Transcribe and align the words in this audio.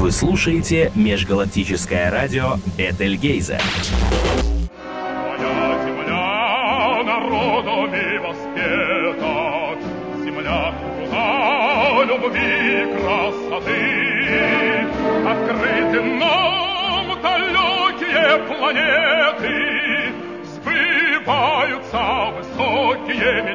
Вы 0.00 0.12
слушаете 0.12 0.90
межгалактическое 0.94 2.10
радио 2.10 2.54
Этельгейза. 2.78 3.58
Моя 5.12 5.84
земля 5.84 6.50
красоты. 12.96 13.80
Открыты 15.28 16.00
нам 16.02 17.20
далекие 17.20 18.38
планеты, 18.48 19.54
Сбываются 20.46 22.02
высокие 22.38 23.42
мечты. 23.42 23.49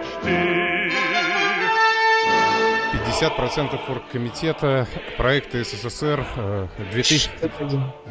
50% 3.16 3.80
оргкомитета 3.90 4.88
проекта 5.18 5.64
СССР 5.64 6.26
э, 6.36 6.68
2000 6.92 7.30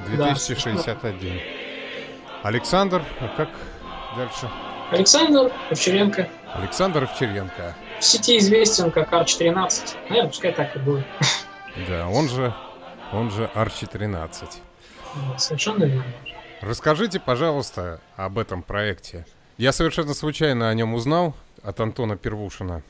2061. 0.07 1.41
Александр, 2.43 3.03
а 3.21 3.29
как 3.37 3.51
дальше? 4.17 4.49
Александр 4.91 5.53
Овчаренко. 5.71 6.29
Александр 6.55 7.05
Овчаренко. 7.05 7.75
В 8.01 8.05
сети 8.05 8.39
известен 8.39 8.91
как 8.91 9.13
Арч-13. 9.13 9.97
Наверное, 10.09 10.31
пускай 10.31 10.53
так 10.53 10.75
и 10.75 10.79
будет. 10.79 11.05
Да, 11.89 12.09
он 12.09 12.29
же, 12.29 12.55
он 13.13 13.31
же 13.31 13.51
Арчи 13.55 13.87
13. 13.87 14.49
Вот, 15.15 15.41
Совершенно 15.41 15.85
верно. 15.85 16.05
Расскажите, 16.63 17.21
пожалуйста, 17.21 18.01
об 18.17 18.39
этом 18.39 18.63
проекте. 18.63 19.27
Я 19.59 19.73
совершенно 19.73 20.15
случайно 20.15 20.71
о 20.71 20.75
нем 20.75 20.95
узнал 20.95 21.35
от 21.63 21.79
Антона 21.81 22.17
Первушина. 22.17 22.83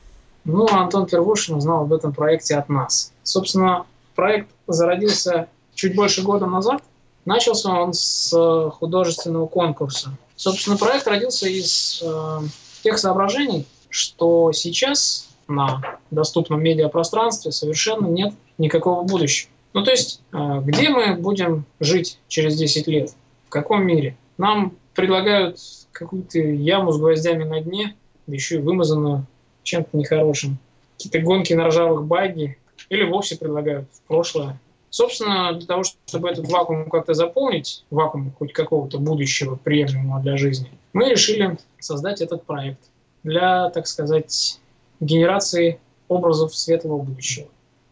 Ну, 0.45 0.67
Антон 0.67 1.07
Первушин 1.07 1.55
узнал 1.55 1.83
об 1.83 1.93
этом 1.93 2.13
проекте 2.13 2.55
от 2.55 2.69
нас. 2.69 3.11
Собственно, 3.23 3.85
проект 4.15 4.49
зародился 4.67 5.47
чуть 5.73 5.95
больше 5.95 6.21
года 6.21 6.45
назад. 6.45 6.83
Начался 7.25 7.73
он 7.73 7.93
с 7.93 8.31
э, 8.31 8.69
художественного 8.69 9.47
конкурса. 9.47 10.15
Собственно, 10.35 10.77
проект 10.77 11.07
родился 11.07 11.49
из 11.49 12.01
э, 12.05 12.39
тех 12.83 12.99
соображений, 12.99 13.65
что 13.89 14.51
сейчас 14.51 15.29
на 15.47 15.81
доступном 16.11 16.61
медиапространстве 16.61 17.51
совершенно 17.51 18.05
нет 18.05 18.33
никакого 18.59 19.01
будущего. 19.01 19.49
Ну, 19.73 19.83
то 19.83 19.89
есть, 19.89 20.21
э, 20.31 20.61
где 20.63 20.89
мы 20.89 21.15
будем 21.15 21.65
жить 21.79 22.19
через 22.27 22.55
10 22.55 22.85
лет? 22.87 23.13
В 23.47 23.49
каком 23.49 23.83
мире? 23.83 24.15
Нам 24.37 24.73
предлагают 24.93 25.57
какую-то 25.91 26.37
яму 26.37 26.91
с 26.91 26.99
гвоздями 26.99 27.43
на 27.43 27.61
дне, 27.61 27.95
еще 28.27 28.55
и 28.55 28.59
вымазанную 28.59 29.25
чем-то 29.65 29.97
нехорошим. 29.97 30.57
Какие-то 30.97 31.19
гонки 31.19 31.53
на 31.53 31.67
ржавых 31.67 32.05
баги. 32.05 32.57
Или 32.89 33.03
вовсе 33.03 33.37
предлагают 33.37 33.89
в 33.91 34.01
прошлое. 34.07 34.59
Собственно, 34.89 35.51
для 35.53 35.67
того, 35.67 35.83
чтобы 35.83 36.29
этот 36.29 36.49
вакуум 36.49 36.89
как-то 36.89 37.13
заполнить, 37.13 37.83
вакуум 37.89 38.31
хоть 38.37 38.53
какого-то 38.53 38.97
будущего 38.97 39.55
приемлемого 39.55 40.21
для 40.21 40.37
жизни, 40.37 40.71
мы 40.93 41.09
решили 41.09 41.57
создать 41.79 42.21
этот 42.21 42.45
проект 42.45 42.79
для, 43.23 43.69
так 43.71 43.87
сказать, 43.87 44.59
генерации 45.01 45.79
образов 46.07 46.55
светлого 46.55 47.01
будущего. 47.01 47.47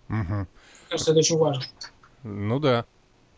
Мгм. 0.07 0.37
Мне 0.37 0.47
кажется, 0.89 1.11
это 1.11 1.19
очень 1.19 1.37
важно. 1.37 1.63
Ну 2.23 2.59
да. 2.59 2.85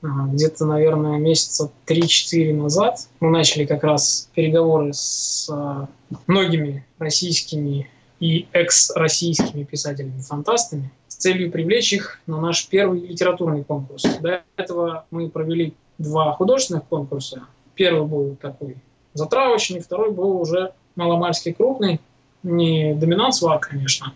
Где-то, 0.02 0.66
наверное, 0.66 1.17
месяца 1.17 1.72
3-4 1.88 2.53
назад 2.53 3.08
мы 3.20 3.31
начали 3.31 3.66
как 3.66 3.83
раз 3.83 4.30
переговоры 4.36 4.94
с 4.94 5.49
а, 5.52 5.88
многими 6.27 6.86
российскими 6.99 7.89
и 8.19 8.47
экс-российскими 8.53 9.63
писателями-фантастами 9.63 10.91
с 11.08 11.16
целью 11.16 11.52
привлечь 11.52 11.94
их 11.94 12.19
на 12.27 12.39
наш 12.39 12.67
первый 12.67 13.02
литературный 13.02 13.63
конкурс. 13.63 14.03
До 14.21 14.44
этого 14.55 15.05
мы 15.11 15.30
провели 15.30 15.73
два 15.97 16.31
художественных 16.33 16.86
конкурса. 16.86 17.43
Первый 17.75 18.08
был 18.08 18.36
такой 18.41 18.77
затравочный, 19.13 19.80
второй 19.80 20.11
был 20.11 20.39
уже 20.39 20.73
маломальски 20.95 21.52
крупный. 21.52 21.99
Не 22.43 22.93
доминант 22.93 23.36
свар, 23.36 23.59
конечно, 23.59 24.14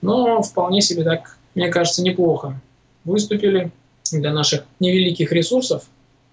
но 0.00 0.40
вполне 0.42 0.80
себе 0.80 1.04
так, 1.04 1.36
мне 1.54 1.68
кажется, 1.68 2.02
неплохо 2.02 2.60
выступили 3.04 3.70
для 4.10 4.32
наших 4.32 4.64
невеликих 4.80 5.32
ресурсов. 5.32 5.84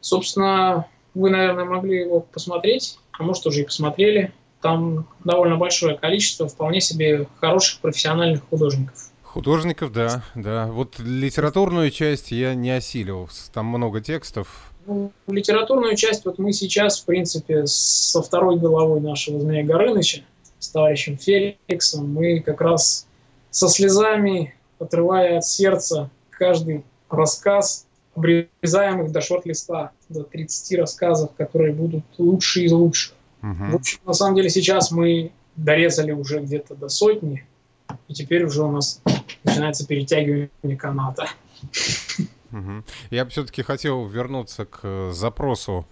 Собственно, 0.01 0.85
вы, 1.13 1.29
наверное, 1.29 1.66
могли 1.66 2.01
его 2.01 2.22
посмотреть, 2.22 2.99
а 3.11 3.23
может, 3.23 3.45
уже 3.45 3.61
и 3.61 3.66
посмотрели. 3.66 4.31
Там 4.65 5.05
довольно 5.23 5.57
большое 5.57 5.95
количество 5.95 6.47
вполне 6.47 6.81
себе 6.81 7.27
хороших 7.39 7.81
профессиональных 7.81 8.41
художников. 8.49 9.11
Художников, 9.21 9.91
да, 9.91 10.23
да. 10.33 10.65
Вот 10.65 10.97
литературную 10.97 11.91
часть 11.91 12.31
я 12.31 12.55
не 12.55 12.71
осилил. 12.71 13.29
Там 13.53 13.67
много 13.67 14.01
текстов. 14.01 14.71
Ну, 14.87 15.11
литературную 15.27 15.95
часть 15.95 16.25
вот 16.25 16.39
мы 16.39 16.51
сейчас, 16.51 16.99
в 16.99 17.05
принципе, 17.05 17.67
со 17.67 18.23
второй 18.23 18.57
головой 18.57 19.01
нашего 19.01 19.39
Змея 19.39 19.63
Горыныча, 19.63 20.23
с 20.57 20.69
товарищем 20.69 21.19
Феликсом, 21.19 22.11
мы 22.11 22.39
как 22.39 22.59
раз 22.59 23.05
со 23.51 23.67
слезами, 23.67 24.55
отрывая 24.79 25.37
от 25.37 25.45
сердца 25.45 26.09
каждый 26.31 26.83
рассказ, 27.11 27.85
обрезаем 28.15 29.03
их 29.03 29.11
до 29.11 29.21
шорт-листа, 29.21 29.91
до 30.09 30.23
30 30.23 30.79
рассказов, 30.79 31.35
которые 31.37 31.71
будут 31.71 32.03
лучшие 32.17 32.65
из 32.65 32.71
лучших. 33.45 33.72
В 33.72 33.75
общем, 33.75 34.00
на 34.06 34.13
самом 34.13 34.35
деле 34.35 34.50
сейчас 34.50 34.91
мы 34.91 35.31
дорезали 35.56 36.11
уже 36.11 36.39
где-то 36.39 36.75
до 36.75 36.89
сотни, 36.89 37.45
и 38.07 38.13
теперь 38.13 38.44
уже 38.44 38.63
у 38.63 38.72
нас 38.72 39.01
начинается 39.44 39.85
перетягивание 39.88 40.78
каната. 40.78 41.28
Мгм. 42.51 42.85
Я 43.09 43.25
бы 43.25 43.31
все-таки 43.31 43.61
хотел 43.63 44.07
вернуться 44.07 44.66
к 44.66 44.79
э, 44.84 45.11
запросу 45.13 45.85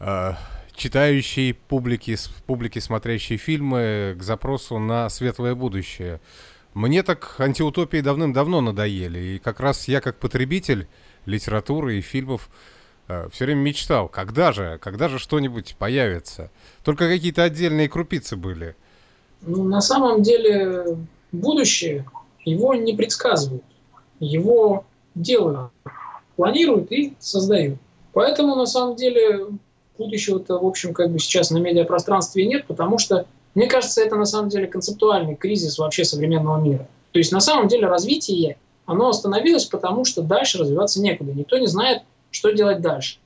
э, 0.00 0.32
читающей 0.74 1.54
публики, 1.54 2.16
публики, 2.46 2.78
смотрящей 2.78 3.36
фильмы, 3.36 4.16
к 4.18 4.22
запросу 4.22 4.78
на 4.78 5.08
светлое 5.08 5.54
будущее. 5.54 6.20
Мне 6.74 7.02
так 7.02 7.36
антиутопии 7.38 8.00
давным-давно 8.00 8.60
надоели, 8.60 9.18
и 9.18 9.38
как 9.38 9.60
раз 9.60 9.88
я 9.88 10.00
как 10.00 10.18
потребитель 10.18 10.88
литературы 11.26 11.98
и 11.98 12.00
фильмов 12.00 12.48
все 13.32 13.44
время 13.44 13.60
мечтал, 13.60 14.08
когда 14.08 14.52
же, 14.52 14.78
когда 14.82 15.08
же 15.08 15.18
что-нибудь 15.18 15.76
появится. 15.78 16.50
Только 16.84 17.08
какие-то 17.08 17.42
отдельные 17.42 17.88
крупицы 17.88 18.36
были. 18.36 18.76
Ну, 19.42 19.64
на 19.64 19.80
самом 19.80 20.22
деле 20.22 20.98
будущее 21.32 22.04
его 22.44 22.74
не 22.74 22.94
предсказывают. 22.94 23.64
Его 24.18 24.84
делают, 25.14 25.70
планируют 26.36 26.92
и 26.92 27.14
создают. 27.18 27.78
Поэтому, 28.12 28.56
на 28.56 28.66
самом 28.66 28.96
деле, 28.96 29.46
будущего-то, 29.98 30.58
в 30.58 30.66
общем, 30.66 30.92
как 30.92 31.10
бы 31.10 31.18
сейчас 31.18 31.50
на 31.50 31.58
медиапространстве 31.58 32.46
нет, 32.46 32.66
потому 32.66 32.98
что, 32.98 33.26
мне 33.54 33.66
кажется, 33.66 34.02
это 34.02 34.16
на 34.16 34.24
самом 34.24 34.48
деле 34.48 34.66
концептуальный 34.66 35.36
кризис 35.36 35.78
вообще 35.78 36.04
современного 36.04 36.60
мира. 36.60 36.86
То 37.12 37.18
есть, 37.18 37.32
на 37.32 37.40
самом 37.40 37.68
деле, 37.68 37.86
развитие, 37.86 38.56
оно 38.86 39.08
остановилось, 39.08 39.66
потому 39.66 40.04
что 40.04 40.22
дальше 40.22 40.58
развиваться 40.58 41.00
некуда. 41.00 41.32
Никто 41.32 41.58
не 41.58 41.66
знает, 41.66 42.02
что 42.30 42.50
делать 42.50 42.80
дальше. 42.80 43.18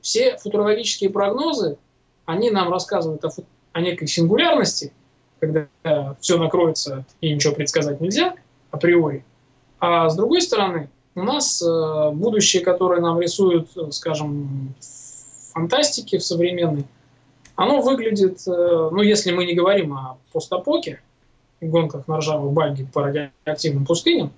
Все 0.00 0.36
футурологические 0.36 1.10
прогнозы, 1.10 1.76
они 2.24 2.50
нам 2.50 2.70
рассказывают 2.70 3.24
о, 3.24 3.30
о 3.72 3.80
некой 3.80 4.06
сингулярности, 4.06 4.92
когда 5.40 5.66
все 6.20 6.38
накроется 6.38 7.04
и 7.20 7.34
ничего 7.34 7.54
предсказать 7.54 8.00
нельзя 8.00 8.34
априори. 8.70 9.24
А 9.78 10.08
с 10.08 10.16
другой 10.16 10.42
стороны, 10.42 10.90
у 11.14 11.22
нас 11.22 11.62
э, 11.62 12.10
будущее, 12.12 12.62
которое 12.62 13.00
нам 13.00 13.20
рисуют, 13.20 13.76
э, 13.76 13.90
скажем, 13.90 14.74
в 14.78 15.52
фантастике, 15.52 16.18
в 16.18 16.24
современной, 16.24 16.84
оно 17.56 17.80
выглядит, 17.80 18.46
э, 18.46 18.88
ну, 18.92 19.02
если 19.02 19.32
мы 19.32 19.44
не 19.44 19.54
говорим 19.54 19.94
о 19.94 20.18
постапоке, 20.32 21.00
гонках 21.60 22.08
на 22.08 22.18
ржавых 22.18 22.52
багги 22.52 22.86
по 22.90 23.02
радиоактивным 23.02 23.84
пустыням, 23.84 24.32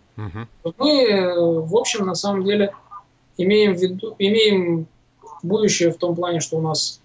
то 0.62 0.74
мы, 0.78 1.04
э, 1.04 1.34
в 1.38 1.76
общем, 1.76 2.06
на 2.06 2.14
самом 2.14 2.44
деле 2.44 2.72
имеем, 3.42 3.74
в 3.74 3.80
виду, 3.80 4.14
имеем 4.18 4.86
будущее 5.42 5.90
в 5.92 5.96
том 5.96 6.14
плане, 6.14 6.40
что 6.40 6.58
у 6.58 6.60
нас 6.60 7.00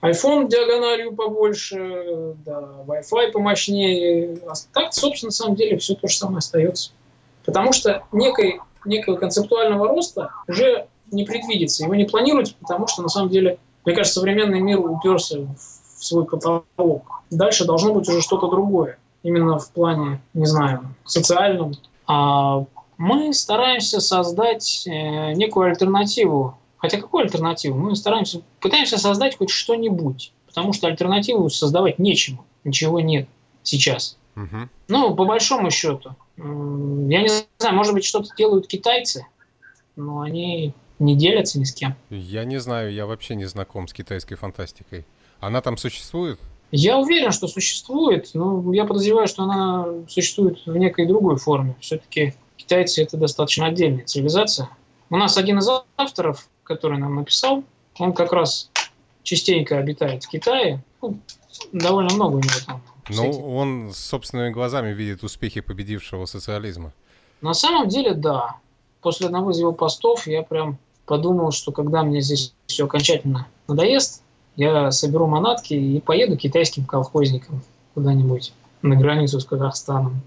iPhone 0.00 0.48
диагональю 0.48 1.12
побольше, 1.14 2.36
да, 2.44 2.68
Wi-Fi 2.86 3.32
помощнее. 3.32 4.38
А 4.46 4.52
так, 4.72 4.94
собственно, 4.94 5.28
на 5.28 5.32
самом 5.32 5.56
деле 5.56 5.78
все 5.78 5.94
то 5.94 6.06
же 6.06 6.16
самое 6.16 6.38
остается. 6.38 6.92
Потому 7.44 7.72
что 7.72 8.04
некой, 8.12 8.60
некого 8.84 9.16
концептуального 9.16 9.88
роста 9.88 10.30
уже 10.46 10.86
не 11.10 11.24
предвидится, 11.24 11.84
его 11.84 11.94
не 11.94 12.04
планируется, 12.04 12.54
потому 12.60 12.86
что, 12.86 13.02
на 13.02 13.08
самом 13.08 13.30
деле, 13.30 13.58
мне 13.84 13.94
кажется, 13.94 14.20
современный 14.20 14.60
мир 14.60 14.78
уперся 14.78 15.38
в 15.38 16.04
свой 16.04 16.26
потолок. 16.26 17.22
Дальше 17.30 17.64
должно 17.64 17.92
быть 17.94 18.08
уже 18.08 18.20
что-то 18.20 18.48
другое. 18.48 18.98
Именно 19.22 19.58
в 19.58 19.70
плане, 19.72 20.20
не 20.32 20.46
знаю, 20.46 20.94
социальном. 21.04 21.74
А 22.06 22.64
мы 22.98 23.32
стараемся 23.32 24.00
создать 24.00 24.86
э, 24.86 25.32
некую 25.32 25.70
альтернативу. 25.70 26.58
Хотя 26.76 27.00
какую 27.00 27.24
альтернативу? 27.24 27.78
Мы 27.78 27.96
стараемся, 27.96 28.42
пытаемся 28.60 28.98
создать 28.98 29.36
хоть 29.38 29.50
что-нибудь. 29.50 30.32
Потому 30.46 30.72
что 30.72 30.88
альтернативу 30.88 31.48
создавать 31.48 31.98
нечему. 31.98 32.44
Ничего 32.64 33.00
нет 33.00 33.28
сейчас. 33.62 34.16
Ну, 34.88 35.14
по 35.16 35.24
большому 35.24 35.70
счету. 35.70 36.14
Я 36.36 37.22
не 37.22 37.28
знаю, 37.58 37.74
может 37.74 37.94
быть, 37.94 38.04
что-то 38.04 38.28
делают 38.36 38.68
китайцы. 38.68 39.26
но 39.96 40.20
они 40.20 40.74
не 40.98 41.16
делятся 41.16 41.58
ни 41.58 41.64
с 41.64 41.72
кем. 41.72 41.94
Я 42.10 42.44
не 42.44 42.58
знаю, 42.58 42.92
я 42.92 43.06
вообще 43.06 43.34
не 43.34 43.46
знаком 43.46 43.88
с 43.88 43.92
китайской 43.92 44.36
фантастикой. 44.36 45.04
Она 45.40 45.60
там 45.60 45.76
существует? 45.76 46.38
Я 46.70 46.98
уверен, 46.98 47.32
что 47.32 47.48
существует, 47.48 48.30
но 48.34 48.72
я 48.74 48.84
подозреваю, 48.84 49.26
что 49.26 49.44
она 49.44 49.86
существует 50.08 50.58
в 50.66 50.76
некой 50.76 51.06
другой 51.06 51.36
форме. 51.36 51.76
Все-таки 51.80 52.34
китайцы 52.58 53.02
это 53.02 53.16
достаточно 53.16 53.66
отдельная 53.66 54.04
цивилизация. 54.04 54.68
У 55.08 55.16
нас 55.16 55.38
один 55.38 55.58
из 55.58 55.68
авторов, 55.96 56.48
который 56.64 56.98
нам 56.98 57.14
написал, 57.14 57.64
он 57.98 58.12
как 58.12 58.32
раз 58.32 58.70
частенько 59.22 59.78
обитает 59.78 60.24
в 60.24 60.28
Китае. 60.28 60.84
Ну, 61.00 61.18
довольно 61.72 62.12
много 62.14 62.36
у 62.36 62.40
него 62.40 62.60
там. 62.66 62.82
Ну, 63.08 63.56
он 63.56 63.92
собственными 63.94 64.50
глазами 64.50 64.92
видит 64.92 65.22
успехи 65.22 65.62
победившего 65.62 66.26
социализма. 66.26 66.92
На 67.40 67.54
самом 67.54 67.88
деле, 67.88 68.12
да. 68.12 68.56
После 69.00 69.26
одного 69.26 69.52
из 69.52 69.58
его 69.58 69.72
постов 69.72 70.26
я 70.26 70.42
прям 70.42 70.76
подумал, 71.06 71.52
что 71.52 71.72
когда 71.72 72.02
мне 72.02 72.20
здесь 72.20 72.52
все 72.66 72.84
окончательно 72.84 73.46
надоест, 73.66 74.22
я 74.56 74.90
соберу 74.90 75.26
манатки 75.26 75.72
и 75.72 76.00
поеду 76.00 76.36
китайским 76.36 76.84
колхозникам 76.84 77.62
куда-нибудь 77.94 78.52
на 78.82 78.96
границу 78.96 79.40
с 79.40 79.44
Казахстаном. 79.44 80.20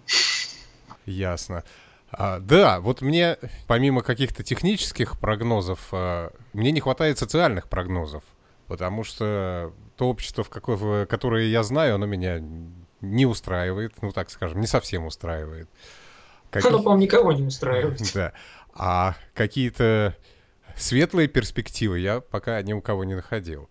Ясно. 1.05 1.63
А, 2.11 2.39
да, 2.39 2.79
вот 2.79 3.01
мне, 3.01 3.37
помимо 3.67 4.01
каких-то 4.01 4.43
технических 4.43 5.19
прогнозов, 5.19 5.87
а, 5.91 6.33
мне 6.53 6.71
не 6.71 6.81
хватает 6.81 7.17
социальных 7.17 7.69
прогнозов, 7.69 8.23
потому 8.67 9.03
что 9.03 9.73
то 9.95 10.09
общество, 10.09 10.43
в 10.43 10.49
какое, 10.49 10.75
в 10.75 11.05
которое 11.05 11.47
я 11.47 11.63
знаю, 11.63 11.95
оно 11.95 12.05
меня 12.05 12.41
не 12.99 13.25
устраивает, 13.25 13.93
ну 14.01 14.11
так 14.11 14.29
скажем, 14.29 14.59
не 14.59 14.67
совсем 14.67 15.05
устраивает. 15.05 15.69
Как... 16.49 16.65
Оно, 16.65 16.79
по-моему, 16.79 17.03
никого 17.03 17.31
не 17.31 17.43
устраивает. 17.43 18.01
Да. 18.13 18.33
А 18.73 19.15
какие-то 19.33 20.15
светлые 20.75 21.27
перспективы 21.27 21.99
я 21.99 22.19
пока 22.19 22.61
ни 22.61 22.73
у 22.73 22.81
кого 22.81 23.03
не 23.03 23.15
находил. 23.15 23.69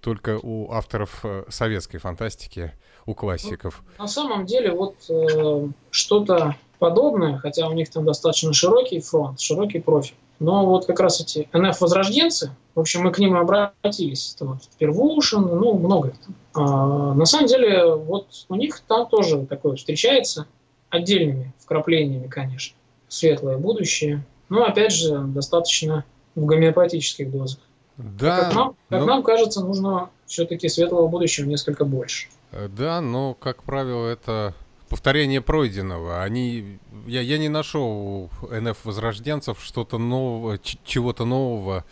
Только 0.00 0.38
у 0.40 0.72
авторов 0.72 1.20
э, 1.24 1.44
советской 1.48 1.98
фантастики, 1.98 2.72
у 3.04 3.14
классиков. 3.14 3.82
Ну, 3.98 4.04
на 4.04 4.08
самом 4.08 4.46
деле, 4.46 4.72
вот 4.72 4.96
э, 5.10 5.68
что-то 5.90 6.56
подобное, 6.80 7.38
хотя 7.38 7.68
у 7.68 7.72
них 7.72 7.88
там 7.90 8.04
достаточно 8.04 8.52
широкий 8.52 9.00
фронт, 9.00 9.38
широкий 9.38 9.78
профиль. 9.78 10.16
Но 10.40 10.66
вот 10.66 10.86
как 10.86 10.98
раз 10.98 11.20
эти 11.20 11.48
НФ-возрожденцы, 11.52 12.50
в 12.74 12.80
общем, 12.80 13.02
мы 13.02 13.12
к 13.12 13.18
ним 13.18 13.36
обратились. 13.36 14.32
Это 14.34 14.46
вот 14.46 14.58
Первушин, 14.78 15.42
ну, 15.42 15.74
много 15.74 16.14
там. 16.24 16.34
А, 16.54 17.14
на 17.14 17.26
самом 17.26 17.46
деле, 17.46 17.94
вот 17.94 18.26
у 18.48 18.54
них 18.54 18.80
там 18.80 19.06
тоже 19.06 19.44
такое 19.44 19.76
встречается 19.76 20.46
отдельными 20.88 21.52
вкраплениями, 21.58 22.26
конечно. 22.26 22.74
Светлое 23.08 23.58
будущее. 23.58 24.24
Но, 24.48 24.64
опять 24.64 24.92
же, 24.92 25.18
достаточно 25.18 26.04
в 26.34 26.46
гомеопатических 26.46 27.30
дозах. 27.30 27.60
Да. 27.98 28.40
Как 28.40 28.54
нам, 28.54 28.76
как 28.88 29.00
но... 29.00 29.06
нам 29.06 29.22
кажется, 29.22 29.60
нужно 29.60 30.08
все-таки 30.24 30.68
светлого 30.70 31.06
будущего 31.06 31.44
несколько 31.44 31.84
больше. 31.84 32.28
Да, 32.70 33.02
но, 33.02 33.34
как 33.34 33.62
правило, 33.62 34.06
это 34.08 34.54
повторение 34.90 35.40
пройденного. 35.40 36.22
Они, 36.22 36.78
я, 37.06 37.22
я 37.22 37.38
не 37.38 37.48
нашел 37.48 37.84
у 37.86 38.30
НФ-возрожденцев 38.50 39.58
что-то 39.62 39.96
нового, 39.98 40.58
чего-то 40.58 41.24
нового, 41.24 41.84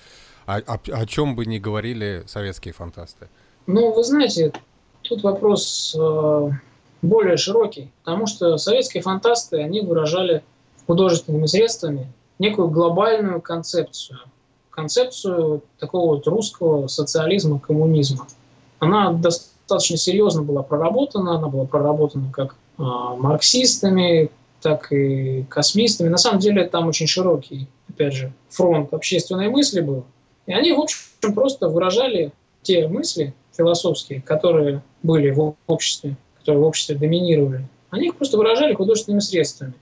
о, 0.47 0.59
о, 0.59 0.79
о 0.93 1.07
чем 1.07 1.37
бы 1.37 1.47
ни 1.47 1.59
говорили 1.59 2.25
советские 2.27 2.75
фантасты. 2.75 3.29
Ну, 3.67 3.93
вы 3.93 4.03
знаете, 4.03 4.53
тут 5.03 5.23
вопрос 5.23 5.97
э, 5.99 6.51
более 7.01 7.37
широкий, 7.37 7.93
потому 8.03 8.27
что 8.27 8.57
советские 8.59 9.03
фантасты, 9.03 9.63
они 9.63 9.81
выражали 9.81 10.43
художественными 10.87 11.47
средствами 11.47 12.13
некую 12.41 12.69
глобальную 12.69 13.41
концепцию, 13.41 14.19
концепцию 14.71 15.63
такого 15.79 16.17
вот 16.17 16.27
русского 16.27 16.89
социализма, 16.89 17.61
коммунизма. 17.61 18.27
Она 18.81 19.13
достаточно 19.13 19.97
серьезно 19.97 20.43
была 20.43 20.63
проработана, 20.63 21.37
она 21.37 21.49
была 21.49 21.65
проработана 21.65 22.33
как 22.33 22.57
марксистами, 22.79 24.31
так 24.61 24.93
и 24.93 25.45
космистами. 25.49 26.09
На 26.09 26.17
самом 26.17 26.41
деле 26.41 26.65
там 26.65 26.89
очень 26.89 27.07
широкий, 27.07 27.69
опять 27.89 28.15
же, 28.15 28.33
фронт 28.49 28.93
общественной 28.93 29.49
мысли 29.49 29.81
был. 29.81 30.05
И 30.47 30.53
они, 30.53 30.73
в 30.73 30.81
общем, 30.81 30.99
просто 31.35 31.69
выражали 31.69 32.33
те 32.63 32.89
мысли 32.89 33.35
философские, 33.57 34.23
которые 34.23 34.83
были 35.03 35.31
в 35.31 35.55
обществе, 35.67 36.17
которые 36.39 36.63
в 36.63 36.67
обществе 36.67 36.97
доминировали. 36.97 37.67
Они 37.91 38.09
их 38.09 38.17
просто 38.17 38.37
выражали 38.37 38.75
художественными 38.75 39.21
средствами. 39.21 39.75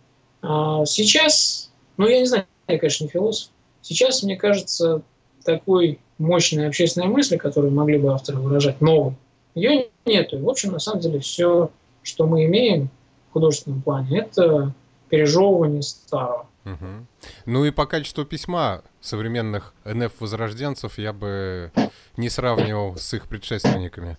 А 0.43 0.85
сейчас, 0.87 1.71
ну 1.97 2.07
я 2.07 2.21
не 2.21 2.27
знаю, 2.27 2.47
я, 2.69 2.79
конечно, 2.79 3.05
не 3.05 3.11
философ, 3.11 3.51
сейчас, 3.83 4.23
мне 4.23 4.37
кажется, 4.37 5.03
такой 5.45 5.99
мощной 6.19 6.69
общественной 6.69 7.09
мысли, 7.09 7.37
которую 7.37 7.73
могли 7.73 7.99
бы 7.99 8.13
авторы 8.13 8.39
выражать, 8.39 8.81
новой, 8.81 9.15
ее 9.55 9.89
нету. 10.05 10.39
В 10.39 10.49
общем, 10.49 10.73
на 10.73 10.79
самом 10.79 11.01
деле, 11.01 11.21
все 11.21 11.71
что 12.07 12.27
мы 12.27 12.45
имеем 12.45 12.89
в 13.31 13.33
художественном 13.35 13.83
плане, 13.83 14.21
это 14.21 14.73
пережевывание 15.09 15.83
старого. 15.83 16.47
Угу. 16.65 17.07
Ну 17.47 17.65
и 17.65 17.71
по 17.71 17.87
качеству 17.87 18.25
письма 18.25 18.83
современных 19.01 19.73
НФ-возрожденцев 19.85 20.99
я 20.99 21.13
бы 21.13 21.71
не 22.17 22.29
сравнивал 22.29 22.97
с 22.97 23.15
их 23.15 23.29
предшественниками. 23.29 24.17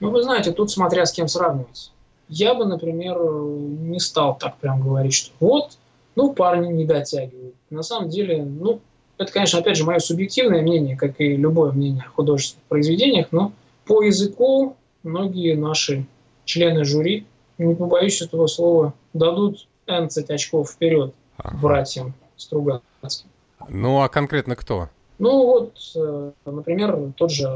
Ну, 0.00 0.10
вы 0.10 0.22
знаете, 0.22 0.52
тут 0.52 0.70
смотря 0.70 1.04
с 1.04 1.12
кем 1.12 1.28
сравнивать. 1.28 1.92
Я 2.28 2.54
бы, 2.54 2.64
например, 2.64 3.18
не 3.18 4.00
стал 4.00 4.36
так 4.36 4.56
прям 4.56 4.82
говорить, 4.82 5.14
что 5.14 5.32
вот, 5.40 5.78
ну, 6.14 6.32
парни 6.32 6.72
не 6.72 6.84
дотягивают. 6.84 7.54
На 7.70 7.82
самом 7.82 8.08
деле, 8.08 8.44
ну, 8.44 8.80
это, 9.18 9.32
конечно, 9.32 9.58
опять 9.58 9.76
же, 9.76 9.84
мое 9.84 9.98
субъективное 9.98 10.62
мнение, 10.62 10.96
как 10.96 11.20
и 11.20 11.36
любое 11.36 11.72
мнение 11.72 12.04
о 12.06 12.10
художественных 12.10 12.64
произведениях, 12.64 13.28
но 13.30 13.52
по 13.84 14.02
языку 14.02 14.76
многие 15.02 15.54
наши 15.54 16.06
члены 16.48 16.84
жюри, 16.84 17.26
не 17.58 17.74
побоюсь 17.74 18.22
этого 18.22 18.46
слова, 18.46 18.94
дадут 19.12 19.68
11 19.86 20.30
очков 20.30 20.70
вперед 20.70 21.14
ага. 21.36 21.56
братьям 21.58 22.14
Стругацким. 22.36 23.28
Ну, 23.68 24.00
а 24.00 24.08
конкретно 24.08 24.56
кто? 24.56 24.88
Ну, 25.18 25.44
вот, 25.46 25.74
э, 25.94 26.30
например, 26.46 27.12
тот 27.16 27.30
же 27.30 27.48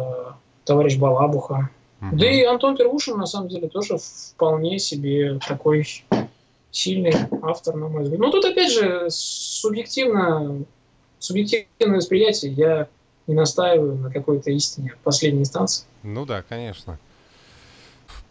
товарищ 0.65 0.99
Балабуха. 0.99 1.71
Угу. 2.01 2.17
Да 2.17 2.31
и 2.31 2.43
Антон 2.43 2.77
Первушин, 2.77 3.17
на 3.17 3.27
самом 3.27 3.49
деле, 3.49 3.69
тоже 3.69 3.97
вполне 3.97 4.79
себе 4.79 5.39
такой 5.47 5.87
сильный 6.71 7.15
автор, 7.43 7.77
на 7.77 7.89
мой 7.89 8.03
взгляд. 8.03 8.21
Но 8.21 8.31
тут, 8.31 8.45
опять 8.45 8.73
же, 8.73 9.07
субъективно, 9.09 10.65
субъективное 11.19 11.99
восприятие. 11.99 12.53
Я 12.53 12.89
не 13.27 13.35
настаиваю 13.35 13.95
на 13.95 14.11
какой-то 14.11 14.51
истине 14.51 14.95
последней 15.05 15.43
инстанции. 15.43 15.87
Ну 16.03 16.27
да, 16.27 16.43
конечно 16.43 16.99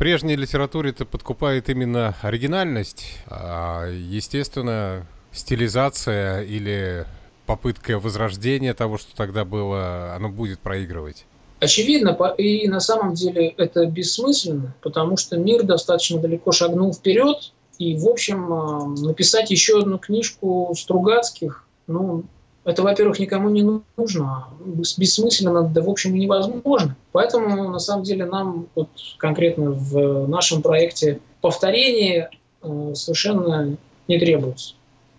прежней 0.01 0.35
литературе-то 0.35 1.05
подкупает 1.05 1.69
именно 1.69 2.15
оригинальность, 2.23 3.19
а, 3.27 3.87
естественно, 3.87 5.05
стилизация 5.31 6.41
или 6.41 7.05
попытка 7.45 7.99
возрождения 7.99 8.73
того, 8.73 8.97
что 8.97 9.15
тогда 9.15 9.45
было, 9.45 10.15
оно 10.15 10.29
будет 10.29 10.57
проигрывать. 10.57 11.27
Очевидно, 11.59 12.17
и 12.39 12.67
на 12.67 12.79
самом 12.79 13.13
деле 13.13 13.49
это 13.49 13.85
бессмысленно, 13.85 14.73
потому 14.81 15.17
что 15.17 15.37
мир 15.37 15.61
достаточно 15.61 16.19
далеко 16.19 16.51
шагнул 16.51 16.91
вперед, 16.95 17.53
и, 17.77 17.95
в 17.95 18.07
общем, 18.07 18.51
а, 18.51 18.87
написать 18.87 19.51
еще 19.51 19.81
одну 19.81 19.99
книжку 19.99 20.73
Стругацких, 20.75 21.63
ну, 21.85 22.23
это, 22.63 22.83
во-первых, 22.83 23.19
никому 23.19 23.49
не 23.49 23.63
нужно, 23.97 24.47
бессмысленно, 24.65 25.63
да, 25.63 25.81
в 25.81 25.89
общем, 25.89 26.13
невозможно. 26.13 26.95
Поэтому, 27.11 27.69
на 27.69 27.79
самом 27.79 28.03
деле, 28.03 28.25
нам 28.25 28.67
вот 28.75 28.89
конкретно 29.17 29.71
в 29.71 30.27
нашем 30.27 30.61
проекте 30.61 31.19
повторение 31.41 32.29
э, 32.61 32.91
совершенно 32.93 33.77
не 34.07 34.19
требуется. 34.19 34.75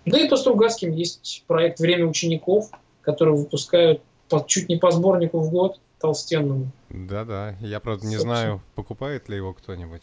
Да 0.07 0.21
и 0.21 0.29
по 0.29 0.37
Стругацким 0.37 0.93
есть 0.93 1.45
проект 1.47 1.81
«Время 1.81 2.07
учеников», 2.07 2.71
который 3.03 3.35
выпускают 3.35 4.03
по, 4.29 4.45
чуть 4.47 4.69
не 4.69 4.77
по 4.77 4.91
сборнику 4.91 5.41
в 5.41 5.51
год 5.51 5.81
толстенному. 6.01 6.71
Да-да, 6.91 7.57
я, 7.61 7.81
правда, 7.81 8.07
не 8.07 8.19
знаю, 8.19 8.63
покупает 8.75 9.29
ли 9.29 9.37
его 9.37 9.53
кто-нибудь. 9.53 10.03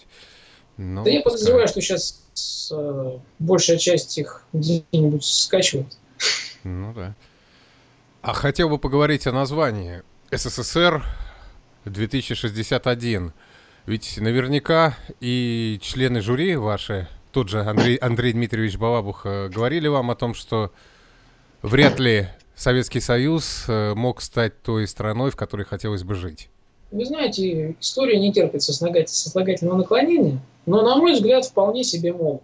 Но 0.77 1.03
да 1.03 1.09
я 1.09 1.21
подозреваю, 1.21 1.67
что 1.67 1.81
сейчас 1.81 2.71
э, 2.71 3.17
большая 3.39 3.77
часть 3.77 4.17
их 4.17 4.45
где-нибудь 4.53 5.25
скачивает. 5.25 5.97
Ну 6.63 6.93
да. 6.93 7.15
А 8.21 8.33
хотел 8.33 8.67
бы 8.67 8.77
поговорить 8.77 9.27
о 9.27 9.31
названии. 9.31 10.03
СССР 10.29 11.05
2061. 11.85 13.31
Ведь 13.85 14.17
наверняка 14.17 14.97
и 15.21 15.79
члены 15.81 16.19
жюри 16.19 16.57
ваши, 16.57 17.07
тот 17.31 17.47
же 17.47 17.61
Андрей, 17.61 17.95
Андрей 17.95 18.33
Дмитриевич 18.33 18.77
Балабух, 18.77 19.25
э, 19.25 19.47
говорили 19.47 19.87
вам 19.87 20.11
о 20.11 20.15
том, 20.15 20.33
что 20.33 20.73
вряд 21.61 21.97
ли 21.97 22.27
Советский 22.55 22.99
Союз 22.99 23.63
э, 23.69 23.93
мог 23.95 24.21
стать 24.21 24.61
той 24.63 24.85
страной, 24.85 25.31
в 25.31 25.37
которой 25.37 25.65
хотелось 25.65 26.03
бы 26.03 26.15
жить. 26.15 26.49
Вы 26.91 27.05
знаете, 27.05 27.77
история 27.79 28.19
не 28.19 28.33
терпит 28.33 28.61
сослагательного 28.61 29.77
наклонения, 29.77 30.39
но, 30.65 30.81
на 30.81 30.97
мой 30.97 31.13
взгляд, 31.13 31.45
вполне 31.45 31.85
себе 31.85 32.11
могут. 32.11 32.43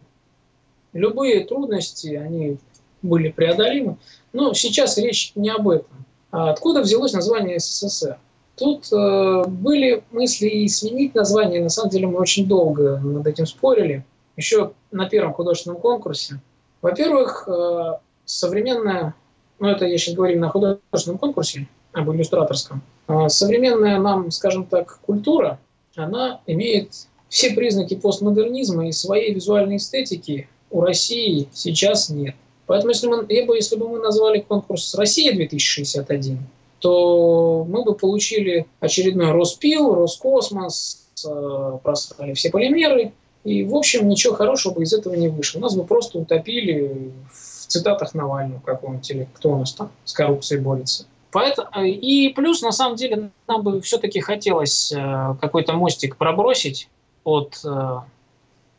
Любые 0.93 1.43
трудности, 1.43 2.15
они 2.15 2.59
были 3.05 3.31
преодолимы. 3.31 3.97
Но 4.33 4.53
сейчас 4.53 4.97
речь 4.97 5.31
не 5.35 5.49
об 5.49 5.69
этом. 5.69 6.05
А 6.31 6.51
откуда 6.51 6.81
взялось 6.81 7.13
название 7.13 7.59
СССР? 7.59 8.17
Тут 8.57 8.91
э, 8.91 9.43
были 9.47 10.03
мысли 10.11 10.47
и 10.47 10.67
сменить 10.67 11.15
название. 11.15 11.61
На 11.61 11.69
самом 11.69 11.89
деле 11.89 12.07
мы 12.07 12.19
очень 12.19 12.47
долго 12.47 12.97
над 12.97 13.27
этим 13.27 13.45
спорили. 13.45 14.05
Еще 14.37 14.73
на 14.91 15.09
первом 15.09 15.33
художественном 15.33 15.79
конкурсе. 15.79 16.41
Во-первых, 16.81 17.47
э, 17.47 17.93
современная, 18.25 19.15
ну 19.59 19.67
это 19.67 19.85
я 19.85 19.97
сейчас 19.97 20.15
говорю 20.15 20.39
на 20.39 20.49
художественном 20.49 21.17
конкурсе, 21.17 21.67
об 21.93 22.11
иллюстраторском, 22.11 22.81
э, 23.07 23.29
современная 23.29 23.99
нам, 23.99 24.29
скажем 24.31 24.65
так, 24.65 24.99
культура, 25.05 25.59
она 25.95 26.41
имеет 26.45 26.91
все 27.29 27.51
признаки 27.51 27.95
постмодернизма 27.95 28.87
и 28.87 28.91
своей 28.91 29.33
визуальной 29.33 29.77
эстетики 29.77 30.49
у 30.69 30.81
России 30.81 31.49
сейчас 31.53 32.09
нет. 32.09 32.35
Поэтому 32.67 32.91
если, 32.91 33.07
мы, 33.07 33.25
если 33.29 33.75
бы 33.75 33.87
мы 33.87 33.99
назвали 33.99 34.39
конкурс 34.39 34.95
«Россия-2061», 34.95 36.37
то 36.79 37.65
мы 37.67 37.83
бы 37.83 37.95
получили 37.95 38.67
очередной 38.79 39.31
Роспил, 39.31 39.93
Роскосмос, 39.93 41.07
э, 41.25 41.77
просрали 41.83 42.33
все 42.33 42.49
полимеры, 42.49 43.13
и, 43.43 43.63
в 43.63 43.75
общем, 43.75 44.07
ничего 44.07 44.33
хорошего 44.33 44.73
бы 44.73 44.83
из 44.83 44.93
этого 44.93 45.13
не 45.13 45.27
вышло. 45.27 45.59
Нас 45.59 45.75
бы 45.75 45.83
просто 45.83 46.17
утопили 46.17 47.11
в 47.31 47.67
цитатах 47.67 48.13
Навального 48.13 48.59
какого-нибудь, 48.59 49.11
или 49.11 49.27
кто 49.33 49.51
у 49.51 49.57
нас 49.59 49.73
там 49.73 49.91
с 50.03 50.13
коррупцией 50.13 50.61
борется. 50.61 51.05
Поэтому, 51.31 51.69
э, 51.75 51.87
и 51.87 52.29
плюс, 52.29 52.61
на 52.61 52.71
самом 52.71 52.95
деле, 52.95 53.31
нам 53.47 53.61
бы 53.61 53.81
все-таки 53.81 54.19
хотелось 54.19 54.91
э, 54.91 55.35
какой-то 55.39 55.73
мостик 55.73 56.17
пробросить 56.17 56.89
от 57.23 57.59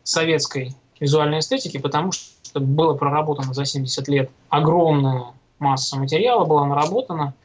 советской 0.04 0.76
визуальной 1.00 1.40
эстетики, 1.40 1.78
потому 1.78 2.12
что 2.12 2.35
было 2.54 2.94
проработано 2.94 3.54
за 3.54 3.64
70 3.64 4.08
лет 4.08 4.30
огромная 4.48 5.26
масса 5.58 5.98
материала, 5.98 6.44
была 6.44 6.66
наработана– 6.66 7.34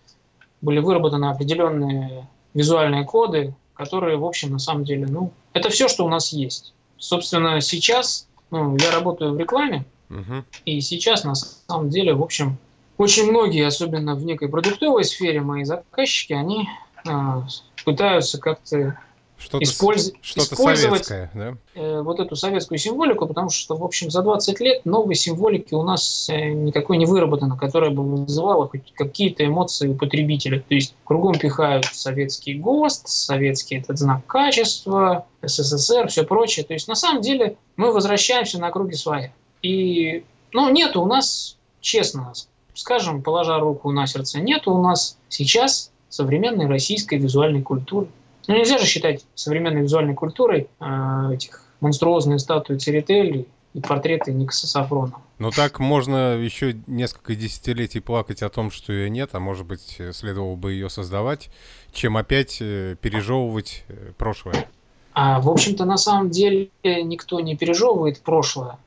были 0.61 0.79
выработаны 0.79 1.25
определенные 1.25 2.27
визуальные 2.53 3.03
коды, 3.05 3.53
которые, 3.73 4.17
в 4.17 4.25
общем, 4.25 4.51
на 4.51 4.59
самом 4.59 4.83
деле, 4.83 5.07
ну, 5.07 5.31
это 5.53 5.69
все, 5.69 5.87
что 5.87 6.05
у 6.05 6.09
нас 6.09 6.31
есть. 6.31 6.73
Собственно, 6.97 7.59
сейчас, 7.61 8.27
ну, 8.51 8.77
я 8.77 8.91
работаю 8.91 9.33
в 9.33 9.39
рекламе, 9.39 9.85
угу. 10.09 10.43
и 10.65 10.79
сейчас, 10.81 11.23
на 11.23 11.33
самом 11.35 11.89
деле, 11.89 12.13
в 12.13 12.21
общем, 12.21 12.57
очень 12.97 13.29
многие, 13.29 13.65
особенно 13.65 14.15
в 14.15 14.23
некой 14.23 14.49
продуктовой 14.49 15.03
сфере, 15.03 15.41
мои 15.41 15.63
заказчики, 15.63 16.33
они 16.33 16.69
э, 17.07 17.41
пытаются 17.83 18.39
как-то 18.39 18.99
что-то, 19.41 19.63
Использ... 19.63 20.13
что 20.21 20.41
использовать 20.41 21.05
советское, 21.05 21.31
да? 21.33 21.57
э, 21.75 22.01
вот 22.01 22.19
эту 22.19 22.35
советскую 22.35 22.77
символику, 22.77 23.27
потому 23.27 23.49
что, 23.49 23.75
в 23.75 23.83
общем, 23.83 24.11
за 24.11 24.21
20 24.21 24.59
лет 24.59 24.85
новой 24.85 25.15
символики 25.15 25.73
у 25.73 25.83
нас 25.83 26.29
э, 26.29 26.51
никакой 26.51 26.97
не 26.97 27.05
выработано, 27.05 27.57
которая 27.57 27.91
бы 27.91 28.03
вызывала 28.03 28.67
хоть 28.67 28.93
какие-то 28.93 29.45
эмоции 29.45 29.89
у 29.89 29.95
потребителя. 29.95 30.59
То 30.59 30.75
есть 30.75 30.95
кругом 31.03 31.37
пихают 31.37 31.85
советский 31.85 32.53
ГОСТ, 32.53 33.07
советский 33.07 33.77
этот 33.77 33.97
знак 33.97 34.25
качества, 34.27 35.25
СССР, 35.41 36.07
все 36.07 36.23
прочее. 36.23 36.65
То 36.65 36.73
есть 36.73 36.87
на 36.87 36.95
самом 36.95 37.21
деле 37.21 37.57
мы 37.75 37.91
возвращаемся 37.91 38.59
на 38.59 38.69
круги 38.69 38.95
своя. 38.95 39.33
И, 39.61 40.23
ну, 40.53 40.69
нет 40.69 40.95
у 40.95 41.05
нас, 41.05 41.57
честно 41.79 42.33
скажем, 42.73 43.21
положа 43.21 43.59
руку 43.59 43.91
на 43.91 44.07
сердце, 44.07 44.39
нет 44.39 44.67
у 44.67 44.81
нас 44.81 45.17
сейчас 45.29 45.91
современной 46.09 46.67
российской 46.67 47.17
визуальной 47.17 47.61
культуры. 47.61 48.07
Ну, 48.51 48.57
нельзя 48.57 48.77
же 48.77 48.85
считать 48.85 49.25
современной 49.33 49.83
визуальной 49.83 50.13
культурой 50.13 50.67
э, 50.81 51.29
этих 51.33 51.63
монструозные 51.79 52.37
статуи 52.37 52.75
Церетели 52.77 53.47
и 53.73 53.79
портреты 53.79 54.33
Никаса 54.33 54.67
Сафрона. 54.67 55.13
Ну 55.39 55.51
так 55.51 55.79
можно 55.79 56.35
еще 56.35 56.75
несколько 56.85 57.35
десятилетий 57.35 58.01
плакать 58.01 58.43
о 58.43 58.49
том, 58.49 58.69
что 58.69 58.91
ее 58.91 59.09
нет, 59.09 59.29
а 59.31 59.39
может 59.39 59.65
быть 59.65 60.01
следовало 60.11 60.57
бы 60.57 60.73
ее 60.73 60.89
создавать, 60.89 61.49
чем 61.93 62.17
опять 62.17 62.57
э, 62.59 62.97
пережевывать 62.99 63.85
э, 63.87 64.11
прошлое. 64.17 64.67
А, 65.13 65.39
в 65.39 65.49
общем-то, 65.49 65.85
на 65.85 65.97
самом 65.97 66.29
деле 66.29 66.71
никто 66.83 67.39
не 67.39 67.55
пережевывает 67.55 68.19
прошлое. 68.19 68.77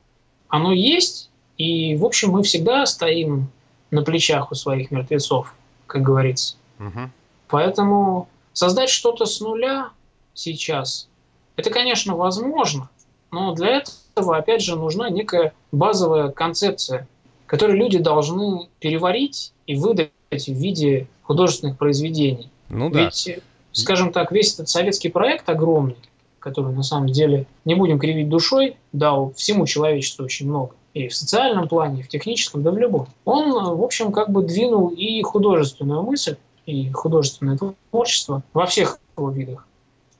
Оно 0.47 0.73
есть, 0.73 1.31
и, 1.57 1.95
в 1.95 2.05
общем, 2.05 2.29
мы 2.29 2.43
всегда 2.43 2.85
стоим 2.85 3.47
на 3.89 4.03
плечах 4.03 4.51
у 4.51 4.55
своих 4.55 4.91
мертвецов, 4.91 5.55
как 5.87 6.03
говорится. 6.03 6.55
Угу. 6.79 7.09
Поэтому 7.47 8.27
Создать 8.55 8.89
что-то 8.89 9.25
с 9.25 9.41
нуля 9.41 9.89
сейчас, 10.33 11.09
это, 11.57 11.69
конечно, 11.69 12.15
возможно, 12.15 12.89
но 13.29 13.53
для 13.53 13.81
этого, 13.81 14.37
опять 14.37 14.61
же, 14.61 14.77
нужна 14.77 15.09
некая 15.09 15.53
базовая 15.73 16.29
концепция, 16.29 17.05
которую 17.47 17.77
люди 17.77 17.97
должны 17.97 18.69
переварить 18.79 19.51
и 19.67 19.75
выдать 19.75 20.09
в 20.31 20.53
виде 20.53 21.07
художественных 21.23 21.77
произведений. 21.77 22.49
Ну 22.69 22.89
да. 22.89 23.03
Ведь, 23.03 23.39
скажем 23.73 24.13
так, 24.13 24.31
весь 24.31 24.53
этот 24.53 24.69
советский 24.69 25.09
проект 25.09 25.49
огромный, 25.49 25.97
который 26.39 26.73
на 26.73 26.83
самом 26.83 27.09
деле, 27.09 27.47
не 27.65 27.75
будем 27.75 27.99
кривить 27.99 28.29
душой, 28.29 28.77
дал 28.93 29.33
всему 29.33 29.65
человечеству 29.65 30.23
очень 30.23 30.47
много. 30.47 30.75
И 30.93 31.09
в 31.09 31.13
социальном 31.13 31.67
плане, 31.67 31.99
и 31.99 32.03
в 32.03 32.07
техническом, 32.07 32.63
да 32.63 32.71
в 32.71 32.77
любом. 32.77 33.09
Он, 33.25 33.51
в 33.75 33.83
общем, 33.83 34.13
как 34.13 34.29
бы 34.29 34.43
двинул 34.43 34.87
и 34.87 35.21
художественную 35.23 36.03
мысль, 36.03 36.37
и 36.65 36.91
художественное 36.91 37.57
творчество 37.91 38.43
во 38.53 38.65
всех 38.65 38.99
его 39.17 39.29
видах, 39.29 39.67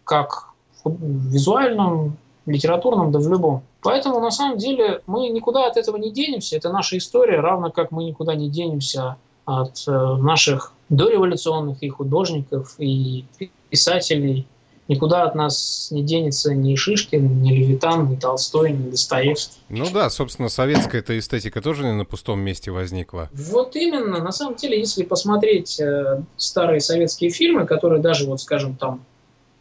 как 0.03 0.49
в 0.83 0.91
визуальном, 1.31 2.17
литературном, 2.45 3.11
да 3.11 3.19
в 3.19 3.27
любом. 3.27 3.63
Поэтому, 3.81 4.19
на 4.19 4.31
самом 4.31 4.57
деле, 4.57 5.01
мы 5.07 5.29
никуда 5.29 5.67
от 5.67 5.77
этого 5.77 5.97
не 5.97 6.11
денемся. 6.11 6.57
Это 6.57 6.71
наша 6.71 6.97
история, 6.97 7.39
равно 7.39 7.71
как 7.71 7.91
мы 7.91 8.03
никуда 8.03 8.35
не 8.35 8.49
денемся 8.49 9.17
от 9.45 9.83
э, 9.87 9.91
наших 9.91 10.73
дореволюционных 10.89 11.81
и 11.83 11.89
художников, 11.89 12.75
и 12.79 13.25
писателей, 13.69 14.47
никуда 14.87 15.23
от 15.23 15.35
нас 15.35 15.89
не 15.91 16.03
денется 16.03 16.53
ни 16.53 16.75
Шишкин, 16.75 17.41
ни 17.41 17.51
Левитан, 17.51 18.09
ни 18.09 18.15
Толстой, 18.15 18.71
ни 18.71 18.89
Достоевский. 18.89 19.57
Ну 19.69 19.89
да, 19.91 20.09
собственно, 20.09 20.49
советская 20.49 21.01
эта 21.01 21.17
эстетика 21.17 21.61
тоже 21.61 21.83
не 21.83 21.93
на 21.93 22.05
пустом 22.05 22.39
месте 22.39 22.71
возникла. 22.71 23.29
Вот 23.33 23.75
именно. 23.75 24.23
На 24.23 24.31
самом 24.31 24.55
деле, 24.55 24.79
если 24.79 25.03
посмотреть 25.03 25.79
э, 25.79 26.21
старые 26.37 26.79
советские 26.79 27.31
фильмы, 27.31 27.65
которые 27.65 28.01
даже, 28.01 28.25
вот 28.27 28.41
скажем, 28.41 28.75
там 28.75 29.03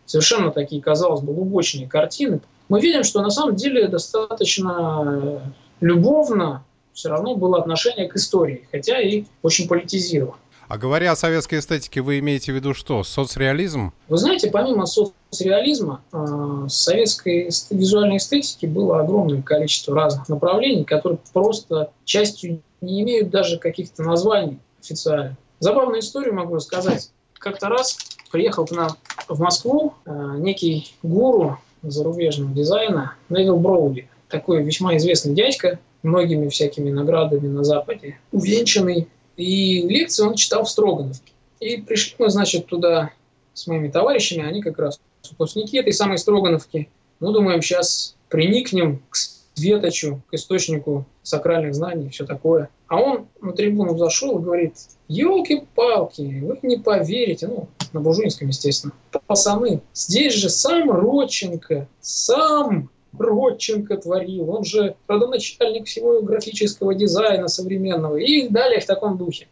совершенно 0.07 0.51
такие, 0.51 0.83
казалось 0.83 1.23
бы, 1.23 1.33
глубочные 1.33 1.89
картины, 1.89 2.41
мы 2.69 2.81
видим, 2.81 3.05
что 3.05 3.23
на 3.23 3.31
самом 3.31 3.57
деле 3.57 3.89
достаточно 3.89 5.43
любовно 5.81 6.65
все 6.93 7.09
равно 7.09 7.35
было 7.35 7.59
отношение 7.59 8.09
к 8.09 8.17
истории, 8.17 8.69
хотя 8.71 9.01
и 9.01 9.25
очень 9.43 9.69
политизировано. 9.69 10.39
А 10.75 10.77
говоря 10.77 11.13
о 11.13 11.17
советской 11.17 11.61
эстетике, 11.61 12.01
вы 12.01 12.19
имеете 12.19 12.51
в 12.51 12.57
виду 12.57 12.75
что? 12.75 13.05
Соцреализм? 13.05 13.93
Вы 14.09 14.17
знаете, 14.17 14.51
помимо 14.51 14.87
соцреализма, 14.87 16.01
э, 16.13 16.67
советской 16.69 17.49
визуальной 17.71 18.17
эстетики 18.17 18.67
было 18.67 18.99
огромное 18.99 19.41
количество 19.41 19.95
разных 19.95 20.29
направлений, 20.29 20.83
которые 20.83 21.21
просто 21.33 21.93
частью 22.05 22.61
не 22.81 23.03
имеют 23.03 23.31
даже 23.31 23.61
каких-то 23.61 24.03
названий 24.03 24.59
официальных. 24.83 25.37
Забавную 25.61 26.01
историю 26.01 26.35
могу 26.35 26.57
рассказать. 26.57 27.13
Как-то 27.35 27.69
раз 27.69 27.97
приехал 28.33 28.67
к 28.67 28.73
нам 28.73 28.97
в 29.29 29.39
Москву 29.39 29.95
э, 30.05 30.35
некий 30.39 30.93
гуру 31.05 31.57
зарубежного 31.85 32.53
дизайна 32.53 33.15
Невил 33.29 33.59
Броуди. 33.59 34.09
Такой 34.29 34.65
весьма 34.65 34.97
известный 34.97 35.37
дядька, 35.37 35.79
многими 36.03 36.49
всякими 36.49 36.91
наградами 36.91 37.47
на 37.47 37.63
Западе, 37.63 38.19
увенчанный 38.33 39.07
и 39.37 39.83
лекции 39.83 40.25
он 40.25 40.35
читал 40.35 40.65
в 40.65 40.71
Строгановке. 40.71 41.33
И 41.61 41.79
пришли 41.79 42.15
мы, 42.19 42.31
значит, 42.31 42.67
туда 42.67 43.11
с 43.53 43.67
моими 43.67 43.89
товарищами, 43.89 44.47
они 44.47 44.63
как 44.63 44.79
раз 44.79 45.01
выпускники 45.31 45.79
этой 45.79 45.93
самой 45.93 46.19
Строгановки. 46.19 46.89
Ну, 47.21 47.33
думаем, 47.33 47.63
сейчас 47.63 48.17
приникнем 48.29 49.03
к 49.09 49.17
светочу, 49.17 50.21
к 50.31 50.35
источнику 50.35 51.07
сакральных 51.23 51.75
знаний 51.75 52.11
все 52.11 52.27
такое. 52.27 52.69
А 52.89 52.97
он 52.97 53.29
на 53.41 53.53
трибуну 53.53 53.97
зашел 53.97 54.39
и 54.39 54.43
говорит, 54.43 54.75
елки-палки, 55.09 56.41
вы 56.43 56.59
не 56.63 56.77
поверите, 56.77 57.47
ну, 57.47 57.69
на 57.93 58.01
Бужинском, 58.01 58.49
естественно, 58.49 58.93
пацаны, 59.27 59.81
здесь 59.95 60.35
же 60.35 60.51
сам 60.51 60.91
Родченко, 60.91 61.89
сам 62.01 62.91
Родченко 63.19 63.97
творил, 63.97 64.51
он 64.51 64.65
же 64.65 64.97
родоначальник 65.07 65.87
всего 65.87 66.21
графического 66.23 66.95
дизайна 66.95 67.49
современного 67.49 68.17
и 68.17 68.49
далее 68.49 68.81
в 68.81 68.87
таком 68.87 69.17
духе. 69.17 69.49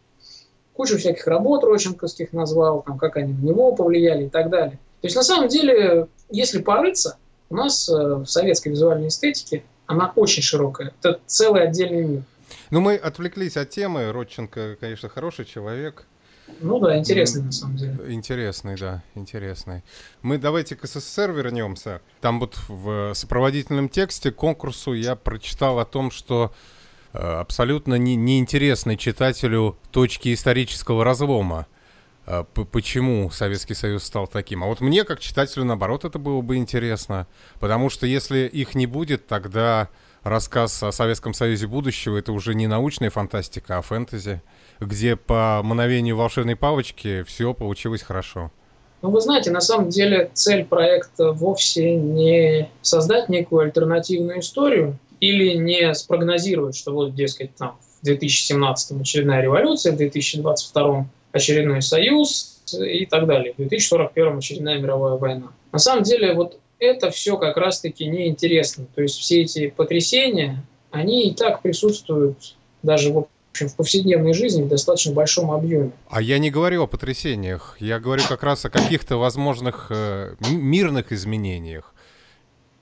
Кучу 0.73 0.97
всяких 0.97 1.27
работ 1.27 1.63
Родченковских 1.63 2.33
назвал, 2.33 2.81
там, 2.81 2.97
как 2.97 3.17
они 3.17 3.33
на 3.33 3.45
него 3.45 3.75
повлияли 3.75 4.25
и 4.25 4.29
так 4.29 4.49
далее. 4.49 4.79
То 5.01 5.07
есть 5.07 5.15
на 5.15 5.23
самом 5.23 5.49
деле, 5.49 6.07
если 6.29 6.61
порыться, 6.61 7.17
у 7.49 7.55
нас 7.55 7.87
э, 7.89 7.93
в 7.93 8.25
советской 8.25 8.69
визуальной 8.69 9.09
эстетике 9.09 9.63
она 9.85 10.11
очень 10.15 10.41
широкая. 10.41 10.93
Это 11.01 11.19
целый 11.27 11.63
отдельный 11.63 12.05
мир. 12.05 12.23
Ну, 12.71 12.81
мы 12.81 12.95
отвлеклись 12.95 13.57
от 13.57 13.69
темы. 13.69 14.11
Родченко, 14.11 14.77
конечно, 14.79 15.09
хороший 15.09 15.45
человек. 15.45 16.07
Ну 16.59 16.79
да, 16.79 16.97
интересный 16.97 17.43
на 17.43 17.51
самом 17.51 17.77
деле. 17.77 18.13
Интересный, 18.13 18.75
да, 18.77 19.03
интересный. 19.15 19.83
Мы 20.21 20.37
давайте 20.37 20.75
к 20.75 20.85
СССР 20.85 21.31
вернемся. 21.31 22.01
Там 22.21 22.39
вот 22.39 22.57
в 22.67 23.13
сопроводительном 23.13 23.89
тексте 23.89 24.31
конкурсу 24.31 24.93
я 24.93 25.15
прочитал 25.15 25.79
о 25.79 25.85
том, 25.85 26.11
что 26.11 26.53
абсолютно 27.13 27.95
не, 27.95 28.15
неинтересны 28.15 28.97
читателю 28.97 29.77
точки 29.91 30.33
исторического 30.33 31.03
разлома. 31.03 31.67
Э, 32.25 32.43
почему 32.43 33.29
Советский 33.31 33.73
Союз 33.73 34.03
стал 34.03 34.27
таким. 34.27 34.63
А 34.63 34.67
вот 34.67 34.81
мне, 34.81 35.03
как 35.03 35.19
читателю, 35.19 35.65
наоборот, 35.65 36.05
это 36.05 36.19
было 36.19 36.41
бы 36.41 36.55
интересно. 36.55 37.27
Потому 37.59 37.89
что 37.89 38.07
если 38.07 38.47
их 38.47 38.75
не 38.75 38.87
будет, 38.87 39.27
тогда 39.27 39.89
рассказ 40.23 40.81
о 40.83 40.91
Советском 40.91 41.33
Союзе 41.33 41.67
будущего 41.67 42.17
это 42.17 42.31
уже 42.31 42.55
не 42.55 42.67
научная 42.67 43.09
фантастика, 43.09 43.77
а 43.77 43.81
фэнтези, 43.81 44.41
где 44.79 45.15
по 45.15 45.61
мановению 45.63 46.17
волшебной 46.17 46.55
палочки 46.55 47.23
все 47.23 47.53
получилось 47.53 48.01
хорошо. 48.01 48.51
Ну, 49.01 49.09
вы 49.09 49.19
знаете, 49.19 49.51
на 49.51 49.59
самом 49.59 49.89
деле 49.89 50.31
цель 50.33 50.63
проекта 50.63 51.33
вовсе 51.33 51.95
не 51.95 52.69
создать 52.81 53.27
некую 53.27 53.63
альтернативную 53.65 54.39
историю 54.39 54.97
или 55.19 55.55
не 55.55 55.93
спрогнозировать, 55.93 56.77
что 56.77 56.93
вот, 56.93 57.13
дескать, 57.13 57.53
там 57.55 57.77
в 58.01 58.05
2017 58.05 59.01
очередная 59.01 59.41
революция, 59.41 59.91
в 59.91 59.97
2022 59.97 61.05
очередной 61.33 61.81
союз 61.81 62.61
и 62.73 63.05
так 63.05 63.27
далее. 63.27 63.53
В 63.53 63.57
2041 63.57 64.37
очередная 64.37 64.79
мировая 64.79 65.15
война. 65.15 65.47
На 65.73 65.79
самом 65.79 66.03
деле 66.03 66.33
вот 66.33 66.57
это 66.83 67.09
все 67.11 67.37
как 67.37 67.57
раз-таки 67.57 68.05
неинтересно. 68.05 68.85
То 68.95 69.01
есть 69.01 69.17
все 69.17 69.41
эти 69.41 69.69
потрясения, 69.69 70.63
они 70.91 71.29
и 71.29 71.33
так 71.33 71.61
присутствуют 71.61 72.55
даже 72.83 73.11
в 73.11 73.27
общем, 73.51 73.69
в 73.69 73.75
повседневной 73.75 74.33
жизни 74.33 74.63
в 74.63 74.67
достаточно 74.67 75.13
большом 75.13 75.51
объеме. 75.51 75.91
А 76.09 76.21
я 76.21 76.39
не 76.39 76.51
говорю 76.51 76.83
о 76.83 76.87
потрясениях, 76.87 77.77
я 77.79 77.99
говорю 77.99 78.23
как 78.27 78.43
раз 78.43 78.65
о 78.65 78.69
каких-то 78.69 79.17
возможных 79.17 79.87
э, 79.89 80.35
мирных 80.49 81.11
изменениях. 81.11 81.93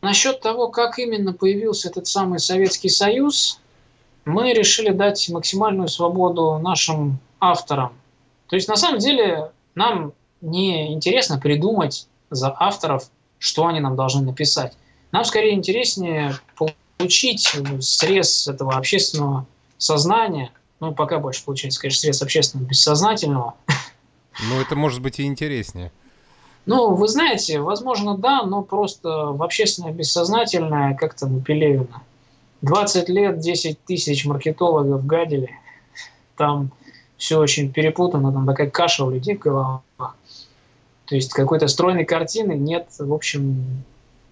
Насчет 0.01 0.41
того, 0.41 0.70
как 0.70 0.98
именно 0.98 1.34
появился 1.34 1.89
этот 1.89 2.08
самый 2.08 2.39
Советский 2.39 2.89
Союз, 2.89 3.60
мы 4.25 4.53
решили 4.53 4.89
дать 4.89 5.29
максимальную 5.29 5.88
свободу 5.88 6.58
нашим 6.58 7.20
авторам. 7.39 7.93
То 8.48 8.55
есть 8.55 8.67
на 8.67 8.75
самом 8.75 9.00
деле 9.00 9.51
нам 9.75 10.13
не 10.41 10.93
интересно 10.93 11.39
придумать 11.39 12.08
за 12.29 12.55
авторов, 12.58 13.10
что 13.41 13.65
они 13.65 13.79
нам 13.79 13.95
должны 13.95 14.21
написать. 14.21 14.77
Нам 15.12 15.25
скорее 15.25 15.55
интереснее 15.55 16.36
получить 16.55 17.51
срез 17.79 18.48
этого 18.48 18.75
общественного 18.77 19.48
сознания, 19.79 20.51
ну, 20.79 20.93
пока 20.93 21.17
больше 21.17 21.43
получается, 21.43 21.81
конечно, 21.81 22.01
срез 22.01 22.21
общественного 22.21 22.69
бессознательного. 22.69 23.55
Ну, 24.48 24.62
это 24.62 24.75
может 24.75 25.01
быть 25.01 25.19
и 25.19 25.24
интереснее. 25.24 25.91
Ну, 26.67 26.93
вы 26.93 27.07
знаете, 27.07 27.60
возможно, 27.60 28.15
да, 28.15 28.43
но 28.43 28.62
просто 28.62 29.10
в 29.10 29.41
общественное 29.41 29.91
бессознательное 29.91 30.93
как-то 30.93 31.25
на 31.25 31.41
Пелевина. 31.41 32.03
20 32.62 33.10
лет, 33.10 33.39
10 33.39 33.83
тысяч 33.83 34.24
маркетологов 34.24 35.03
гадили. 35.03 35.50
Там 36.38 36.71
все 37.17 37.39
очень 37.39 37.74
перепутано, 37.74 38.31
там 38.31 38.45
такая 38.45 38.69
каша 38.69 39.03
у 39.03 39.10
людей 39.10 39.36
в 39.36 39.39
головах. 39.39 39.81
То 41.12 41.15
есть 41.15 41.34
какой-то 41.34 41.68
стройной 41.68 42.06
картины 42.06 42.53
нет, 42.53 42.88
в 42.98 43.13
общем, 43.13 43.84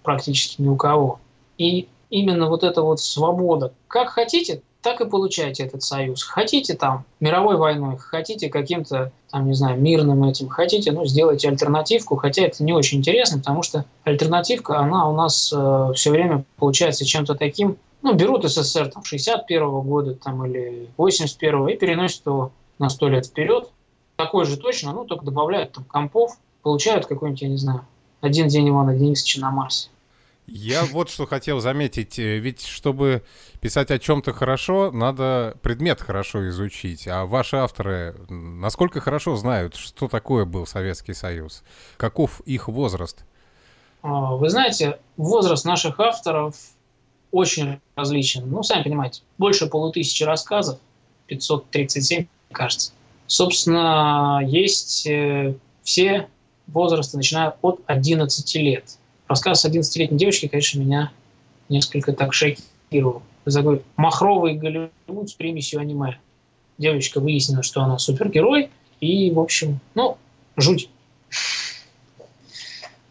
практически 0.02 0.62
ни 0.62 0.68
у 0.68 0.76
кого. 0.76 1.20
И 1.58 1.88
именно 2.08 2.48
вот 2.48 2.64
эта 2.64 2.80
вот 2.80 3.02
свобода. 3.02 3.74
Как 3.86 4.08
хотите, 4.08 4.62
так 4.80 5.02
и 5.02 5.04
получаете 5.04 5.64
этот 5.64 5.82
союз. 5.82 6.22
Хотите 6.22 6.72
там 6.72 7.04
мировой 7.20 7.58
войной, 7.58 7.98
хотите 7.98 8.48
каким-то, 8.48 9.12
там, 9.30 9.46
не 9.46 9.52
знаю, 9.52 9.78
мирным 9.78 10.24
этим, 10.24 10.48
хотите, 10.48 10.92
ну, 10.92 11.04
сделайте 11.04 11.50
альтернативку, 11.50 12.16
хотя 12.16 12.46
это 12.46 12.64
не 12.64 12.72
очень 12.72 13.00
интересно, 13.00 13.40
потому 13.40 13.62
что 13.62 13.84
альтернативка, 14.04 14.78
она 14.78 15.06
у 15.06 15.14
нас 15.14 15.52
э, 15.54 15.92
все 15.94 16.10
время 16.10 16.44
получается 16.56 17.04
чем-то 17.04 17.34
таким, 17.34 17.76
ну, 18.00 18.14
берут 18.14 18.46
СССР 18.46 18.90
там 18.90 19.04
61 19.04 19.62
-го 19.64 19.82
года 19.82 20.14
там 20.14 20.46
или 20.46 20.88
81 20.96 21.68
и 21.68 21.76
переносят 21.76 22.24
его 22.24 22.52
на 22.78 22.88
сто 22.88 23.10
лет 23.10 23.26
вперед. 23.26 23.68
Такой 24.16 24.46
же 24.46 24.56
точно, 24.56 24.94
ну, 24.94 25.04
только 25.04 25.26
добавляют 25.26 25.72
там 25.72 25.84
компов, 25.84 26.38
получают 26.62 27.06
какой-нибудь, 27.06 27.42
я 27.42 27.48
не 27.48 27.56
знаю, 27.56 27.86
один 28.20 28.48
день 28.48 28.68
Ивана 28.68 28.94
Денисовича 28.94 29.40
на 29.40 29.50
Марсе. 29.50 29.88
Я 30.52 30.84
вот 30.84 31.08
что 31.08 31.26
хотел 31.26 31.60
заметить. 31.60 32.18
Э, 32.18 32.38
ведь 32.38 32.66
чтобы 32.66 33.22
писать 33.60 33.92
о 33.92 34.00
чем-то 34.00 34.32
хорошо, 34.32 34.90
надо 34.90 35.56
предмет 35.62 36.00
хорошо 36.00 36.48
изучить. 36.48 37.06
А 37.06 37.24
ваши 37.24 37.56
авторы 37.56 38.16
насколько 38.28 39.00
хорошо 39.00 39.36
знают, 39.36 39.76
что 39.76 40.08
такое 40.08 40.44
был 40.44 40.66
Советский 40.66 41.14
Союз? 41.14 41.62
Каков 41.96 42.40
их 42.40 42.66
возраст? 42.66 43.24
А, 44.02 44.34
вы 44.34 44.50
знаете, 44.50 44.98
возраст 45.16 45.64
наших 45.64 46.00
авторов 46.00 46.56
очень 47.30 47.80
различен. 47.94 48.50
Ну, 48.50 48.64
сами 48.64 48.82
понимаете, 48.82 49.22
больше 49.38 49.68
полутысячи 49.68 50.24
рассказов, 50.24 50.80
537 51.28 52.26
кажется. 52.50 52.92
Собственно, 53.28 54.40
есть 54.44 55.06
э, 55.06 55.54
все 55.84 56.28
возрасты, 56.72 57.16
начиная 57.16 57.54
от 57.62 57.80
11 57.86 58.54
лет. 58.56 58.98
Рассказ 59.28 59.64
11-летней 59.64 60.18
девочки, 60.18 60.48
конечно, 60.48 60.80
меня 60.80 61.12
несколько 61.68 62.12
так 62.12 62.32
шокировал. 62.32 63.22
Такой 63.44 63.82
махровый 63.96 64.54
Голливуд 64.54 65.28
с 65.30 65.34
примесью 65.34 65.80
аниме. 65.80 66.18
Девочка 66.78 67.20
выяснила, 67.20 67.62
что 67.62 67.82
она 67.82 67.98
супергерой, 67.98 68.70
и, 69.00 69.30
в 69.30 69.38
общем, 69.38 69.80
ну, 69.94 70.18
жуть. 70.56 70.90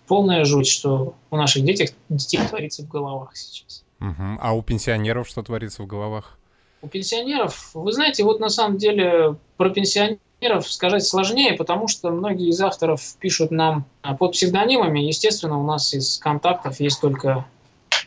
Полная 0.07 0.43
жуть, 0.45 0.67
что 0.67 1.15
у 1.29 1.35
наших 1.35 1.63
детей, 1.63 1.91
детей 2.09 2.39
творится 2.47 2.83
в 2.83 2.87
головах 2.87 3.35
сейчас. 3.35 3.83
Угу. 3.99 4.39
А 4.41 4.53
у 4.53 4.61
пенсионеров 4.61 5.27
что 5.27 5.43
творится 5.43 5.83
в 5.83 5.87
головах? 5.87 6.38
У 6.81 6.87
пенсионеров, 6.87 7.71
вы 7.73 7.91
знаете, 7.91 8.23
вот 8.23 8.39
на 8.39 8.49
самом 8.49 8.77
деле 8.77 9.35
про 9.57 9.69
пенсионеров 9.69 10.71
сказать 10.71 11.05
сложнее, 11.05 11.53
потому 11.53 11.89
что 11.89 12.09
многие 12.09 12.49
из 12.49 12.61
авторов 12.61 13.01
пишут 13.19 13.51
нам 13.51 13.85
под 14.17 14.31
псевдонимами. 14.31 14.99
Естественно, 14.99 15.59
у 15.59 15.65
нас 15.65 15.93
из 15.93 16.17
контактов 16.19 16.79
есть 16.79 17.01
только 17.01 17.45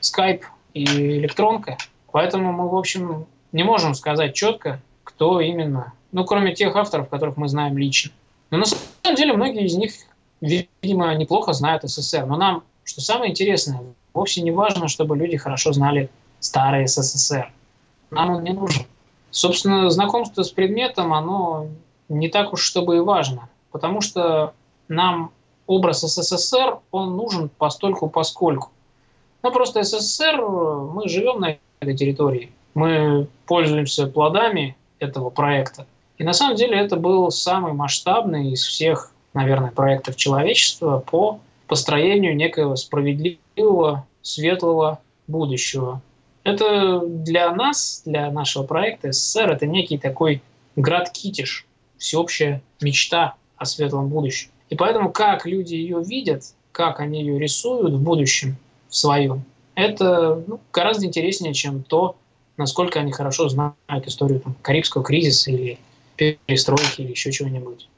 Skype 0.00 0.42
и 0.72 0.84
электронка. 0.84 1.76
Поэтому 2.12 2.52
мы, 2.52 2.68
в 2.68 2.74
общем, 2.74 3.26
не 3.52 3.62
можем 3.62 3.94
сказать 3.94 4.34
четко, 4.34 4.80
кто 5.04 5.40
именно. 5.40 5.92
Ну, 6.10 6.24
кроме 6.24 6.54
тех 6.54 6.74
авторов, 6.74 7.10
которых 7.10 7.36
мы 7.36 7.48
знаем 7.48 7.76
лично. 7.76 8.12
Но 8.50 8.58
на 8.58 8.64
самом 8.64 9.16
деле 9.16 9.34
многие 9.34 9.66
из 9.66 9.76
них, 9.76 9.92
видимо, 10.40 11.14
неплохо 11.14 11.52
знают 11.52 11.82
СССР. 11.82 12.24
Но 12.24 12.36
нам, 12.36 12.64
что 12.84 13.02
самое 13.02 13.30
интересное, 13.30 13.82
вовсе 14.14 14.40
не 14.40 14.50
важно, 14.50 14.88
чтобы 14.88 15.16
люди 15.16 15.36
хорошо 15.36 15.72
знали 15.72 16.08
старый 16.40 16.86
СССР 16.86 17.50
нам 18.12 18.36
он 18.36 18.44
не 18.44 18.52
нужен. 18.52 18.84
Собственно, 19.30 19.90
знакомство 19.90 20.42
с 20.42 20.50
предметом, 20.50 21.14
оно 21.14 21.68
не 22.08 22.28
так 22.28 22.52
уж 22.52 22.62
чтобы 22.62 22.96
и 22.96 23.00
важно, 23.00 23.48
потому 23.70 24.02
что 24.02 24.52
нам 24.88 25.32
образ 25.66 26.02
СССР, 26.02 26.78
он 26.90 27.16
нужен 27.16 27.48
постольку 27.48 28.08
поскольку. 28.08 28.70
Ну, 29.42 29.50
просто 29.50 29.82
СССР, 29.82 30.40
мы 30.42 31.08
живем 31.08 31.40
на 31.40 31.56
этой 31.80 31.96
территории, 31.96 32.52
мы 32.74 33.26
пользуемся 33.46 34.06
плодами 34.06 34.76
этого 34.98 35.30
проекта. 35.30 35.86
И 36.18 36.24
на 36.24 36.34
самом 36.34 36.56
деле 36.56 36.78
это 36.78 36.96
был 36.96 37.30
самый 37.30 37.72
масштабный 37.72 38.52
из 38.52 38.62
всех, 38.62 39.12
наверное, 39.32 39.70
проектов 39.70 40.16
человечества 40.16 40.98
по 40.98 41.40
построению 41.66 42.36
некого 42.36 42.76
справедливого, 42.76 44.06
светлого 44.20 45.00
будущего. 45.26 46.02
Это 46.44 47.02
для 47.06 47.54
нас, 47.54 48.02
для 48.04 48.30
нашего 48.30 48.64
проекта 48.64 49.12
СССР, 49.12 49.52
это 49.52 49.66
некий 49.66 49.98
такой 49.98 50.42
град-китиш, 50.76 51.66
всеобщая 51.98 52.62
мечта 52.80 53.34
о 53.56 53.64
светлом 53.64 54.08
будущем. 54.08 54.50
И 54.70 54.74
поэтому, 54.74 55.12
как 55.12 55.46
люди 55.46 55.74
ее 55.74 56.02
видят, 56.02 56.42
как 56.72 57.00
они 57.00 57.20
ее 57.20 57.38
рисуют 57.38 57.94
в 57.94 58.02
будущем 58.02 58.56
в 58.88 58.96
своем, 58.96 59.44
это 59.74 60.42
ну, 60.46 60.60
гораздо 60.72 61.06
интереснее, 61.06 61.54
чем 61.54 61.82
то, 61.82 62.16
насколько 62.56 62.98
они 62.98 63.12
хорошо 63.12 63.48
знают 63.48 63.76
историю 64.06 64.40
там, 64.40 64.54
Карибского 64.62 65.04
кризиса 65.04 65.50
или 65.50 65.78
перестройки 66.16 67.02
или 67.02 67.10
еще 67.10 67.32
чего-нибудь. 67.32 67.88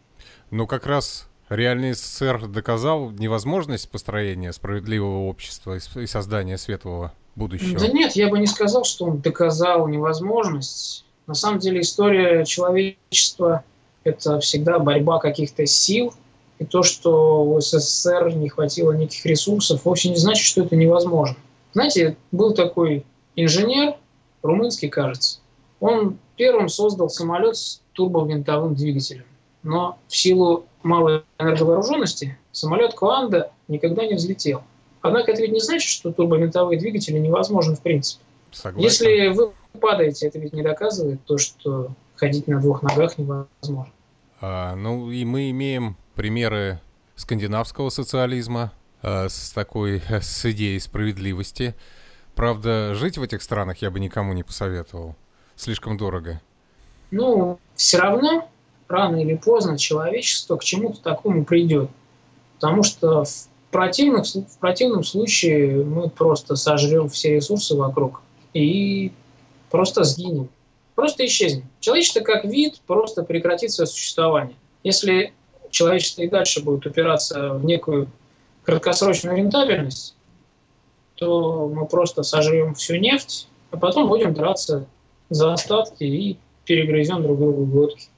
Ну, 0.51 0.67
как 0.67 0.87
раз 0.87 1.29
реальный 1.49 1.93
СССР 1.95 2.47
доказал 2.49 3.11
невозможность 3.11 3.89
построения 3.91 4.53
справедливого 4.53 5.29
общества 5.29 5.77
и 5.77 6.07
создания 6.07 6.59
светлого 6.59 7.13
будущего? 7.35 7.79
Да 7.79 7.89
нет, 7.89 8.17
я 8.17 8.29
бы 8.29 8.39
не 8.39 8.47
сказал, 8.47 8.85
что 8.85 9.07
он 9.07 9.21
доказал 9.21 9.89
невозможность. 9.89 11.05
На 11.27 11.35
самом 11.35 11.59
деле 11.59 11.81
история 11.81 12.45
человечества– 12.45 13.65
это 14.05 14.41
всегда 14.41 14.79
борьба 14.79 15.19
каких-то 15.19 15.67
сил. 15.67 16.13
И 16.59 16.65
то, 16.65 16.83
что 16.83 17.45
у 17.45 17.61
СССР 17.61 18.33
не 18.37 18.49
хватило 18.49 18.93
никаких 18.93 19.27
ресурсов, 19.27 19.85
вовсе 19.85 20.11
не 20.11 20.17
значит, 20.17 20.45
что 20.45 20.63
это 20.63 20.77
невозможно. 20.77 21.37
Знаете, 21.73 22.17
был 22.31 22.55
такой 22.55 23.05
инженер, 23.35 23.95
румынский, 24.43 24.89
кажется. 24.89 25.41
Он 25.81 26.19
первым 26.37 26.69
создал 26.69 27.09
самолет 27.09 27.57
с 27.57 27.81
турбовинтовым 27.95 28.75
двигателем. 28.75 29.25
Но 29.65 29.99
в 30.07 30.17
силу 30.17 30.67
малой 30.85 31.25
энерговооруженности 31.39 32.39
самолет 32.53 32.95
Кванда 32.95 33.51
никогда 33.69 34.07
не 34.07 34.15
взлетел. 34.15 34.63
Однако 35.01 35.33
это 35.33 35.43
ведь 35.43 35.53
не 35.53 35.61
значит, 35.61 35.89
что 35.89 36.13
турбовинтовые 36.13 36.79
двигатели 36.79 37.19
невозможны 37.19 37.77
в 37.77 37.81
принципе. 37.81 38.23
Согласен. 38.53 38.85
Если 38.85 39.29
вы 39.29 39.53
падаете, 39.81 40.29
это 40.29 40.39
ведь 40.39 40.53
не 40.53 40.63
доказывает 40.63 41.25
то, 41.25 41.39
что 41.39 41.91
ходить 42.17 42.47
на 42.47 42.61
двух 42.61 42.83
ногах 42.83 43.19
невозможно. 43.19 43.93
А, 44.41 44.75
ну 44.77 45.11
и 45.11 45.25
мы 45.25 45.51
имеем 45.51 45.97
примеры 46.15 46.81
скандинавского 47.17 47.91
социализма 47.91 48.73
а, 49.03 49.29
с 49.29 49.51
такой 49.53 50.03
с 50.09 50.45
идеей 50.51 50.79
справедливости. 50.79 51.75
Правда, 52.35 52.95
жить 52.95 53.19
в 53.19 53.23
этих 53.23 53.43
странах 53.43 53.79
я 53.79 53.91
бы 53.91 54.01
никому 54.01 54.33
не 54.33 54.43
посоветовал. 54.43 55.17
Слишком 55.57 55.97
дорого. 55.97 56.41
Ну, 57.11 57.61
все 57.77 57.99
равно, 57.99 58.49
рано 58.89 59.17
или 59.17 59.37
поздно, 59.37 59.79
человечество 59.79 60.57
к 60.57 60.65
чему-то 60.65 61.01
такому 61.03 61.45
придет. 61.45 61.91
Потому 62.61 62.83
что 62.83 63.25
в, 63.25 63.49
противных, 63.71 64.27
в 64.27 64.59
противном 64.59 65.05
случае 65.05 65.85
мы 65.85 66.09
просто 66.09 66.57
сожрем 66.57 67.09
все 67.09 67.35
ресурсы 67.37 67.77
вокруг 67.77 68.23
и 68.53 69.13
просто 69.71 70.05
сгинем. 70.05 70.49
Просто 70.95 71.27
исчезнем. 71.27 71.65
Человечество 71.81 72.21
как 72.21 72.45
вид 72.45 72.81
просто 72.87 73.25
прекратит 73.25 73.73
свое 73.73 73.89
существование. 73.89 74.57
Если 74.85 75.33
человечество 75.71 76.23
и 76.23 76.29
дальше 76.29 76.63
будет 76.63 76.87
упираться 76.87 77.55
в 77.55 77.65
некую 77.65 78.09
краткосрочную 78.65 79.37
рентабельность, 79.37 80.15
то 81.17 81.69
мы 81.69 81.87
просто 81.87 82.23
сожрем 82.23 82.75
всю 82.75 82.97
нефть, 82.97 83.49
а 83.71 83.77
потом 83.77 84.09
будем 84.09 84.35
драться 84.35 84.87
за 85.31 85.53
остатки 85.53 86.05
и 86.05 86.39
перегрызем 86.65 87.23
друг 87.23 87.39
другу 87.39 87.65
глотки. 87.65 88.09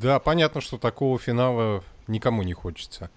Да, 0.00 0.18
понятно, 0.18 0.60
что 0.60 0.76
такого 0.78 1.18
финала 1.18 1.82
никому 2.06 2.42
не 2.42 2.52
хочется. 2.52 3.10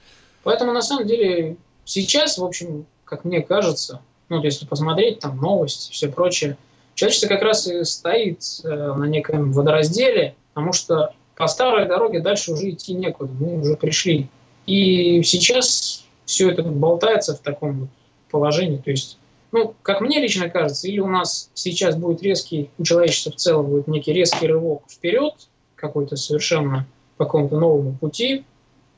Поэтому, 0.44 0.72
на 0.72 0.82
самом 0.82 1.08
деле, 1.08 1.58
сейчас, 1.84 2.38
в 2.38 2.46
общем, 2.46 2.86
как 3.04 3.26
мне 3.26 3.42
кажется, 3.42 4.02
ну, 4.30 4.42
если 4.42 4.66
посмотреть 4.66 5.20
там 5.20 5.38
новости 5.38 5.90
и 5.90 5.94
все 5.94 6.08
прочее, 6.10 6.58
человечество 6.96 7.28
как 7.28 7.42
раз 7.42 7.68
и 7.68 7.84
стоит 7.84 8.42
э, 8.64 8.68
на 8.70 9.06
неком 9.06 9.52
водоразделе, 9.52 10.36
потому 10.54 10.72
что 10.72 11.14
по 11.36 11.48
старой 11.48 11.88
дороге 11.88 12.22
дальше 12.22 12.54
уже 12.54 12.70
идти 12.70 12.94
некуда, 12.94 13.32
мы 13.40 13.60
уже 13.60 13.76
пришли. 13.76 14.30
И 14.66 15.22
сейчас 15.24 16.06
все 16.26 16.52
это 16.52 16.64
болтается 16.64 17.36
в 17.36 17.40
таком 17.40 17.90
положении, 18.30 18.78
то 18.78 18.92
есть 18.92 19.18
ну, 19.52 19.74
как 19.82 20.02
мне 20.02 20.22
лично 20.22 20.48
кажется, 20.50 20.88
или 20.88 21.00
у 21.00 21.08
нас 21.08 21.50
сейчас 21.56 21.96
будет 21.96 22.22
резкий, 22.22 22.70
у 22.78 22.84
человечества 22.84 23.32
в 23.32 23.36
целом 23.36 23.66
будет 23.66 23.88
некий 23.88 24.14
резкий 24.14 24.46
рывок 24.46 24.84
вперед, 24.88 25.34
какой-то 25.80 26.16
совершенно 26.16 26.86
по 27.18 27.26
какому-то 27.26 27.60
новому 27.60 27.96
пути, 27.96 28.46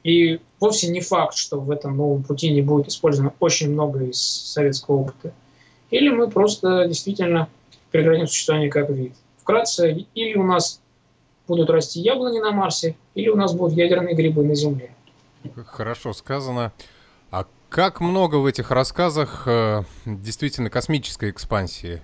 и 0.03 0.39
вовсе 0.59 0.89
не 0.89 1.01
факт, 1.01 1.35
что 1.35 1.59
в 1.59 1.69
этом 1.69 1.97
новом 1.97 2.23
пути 2.23 2.51
не 2.51 2.61
будет 2.61 2.87
использовано 2.87 3.33
очень 3.39 3.71
много 3.71 4.03
из 4.03 4.19
советского 4.19 4.97
опыта. 4.97 5.33
Или 5.91 6.09
мы 6.09 6.29
просто 6.29 6.85
действительно 6.87 7.49
прекратим 7.91 8.27
существование 8.27 8.69
как 8.69 8.89
вид. 8.89 9.13
Вкратце, 9.37 10.05
или 10.15 10.35
у 10.37 10.43
нас 10.43 10.81
будут 11.47 11.69
расти 11.69 11.99
яблони 11.99 12.39
на 12.39 12.51
Марсе, 12.51 12.95
или 13.13 13.29
у 13.29 13.35
нас 13.35 13.53
будут 13.53 13.77
ядерные 13.77 14.15
грибы 14.15 14.43
на 14.43 14.55
Земле. 14.55 14.95
Хорошо 15.65 16.13
сказано. 16.13 16.71
А 17.29 17.45
как 17.69 17.99
много 17.99 18.37
в 18.37 18.45
этих 18.45 18.71
рассказах 18.71 19.43
э, 19.47 19.83
действительно 20.05 20.69
космической 20.69 21.29
экспансии? 21.29 22.01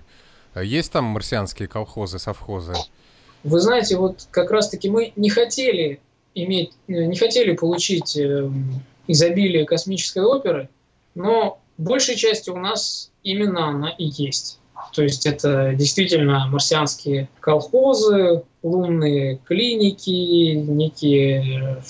Есть 0.54 0.92
там 0.92 1.04
марсианские 1.04 1.68
колхозы, 1.68 2.18
совхозы? 2.18 2.74
Вы 3.44 3.60
знаете, 3.60 3.96
вот 3.96 4.26
как 4.30 4.50
раз-таки 4.50 4.90
мы 4.90 5.12
не 5.16 5.30
хотели 5.30 6.00
иметь, 6.34 6.72
э, 6.88 7.04
не 7.04 7.16
хотели 7.16 7.54
получить 7.54 8.16
э, 8.16 8.50
изобилие 9.06 9.64
космической 9.64 10.22
оперы, 10.22 10.68
но 11.14 11.58
большей 11.76 12.16
частью 12.16 12.54
у 12.54 12.58
нас 12.58 13.10
именно 13.22 13.68
она 13.68 13.90
и 13.90 14.04
есть. 14.04 14.58
То 14.92 15.02
есть 15.02 15.26
это 15.26 15.74
действительно 15.74 16.46
марсианские 16.46 17.28
колхозы, 17.40 18.42
лунные 18.62 19.38
клиники, 19.44 20.54
некие 20.54 21.82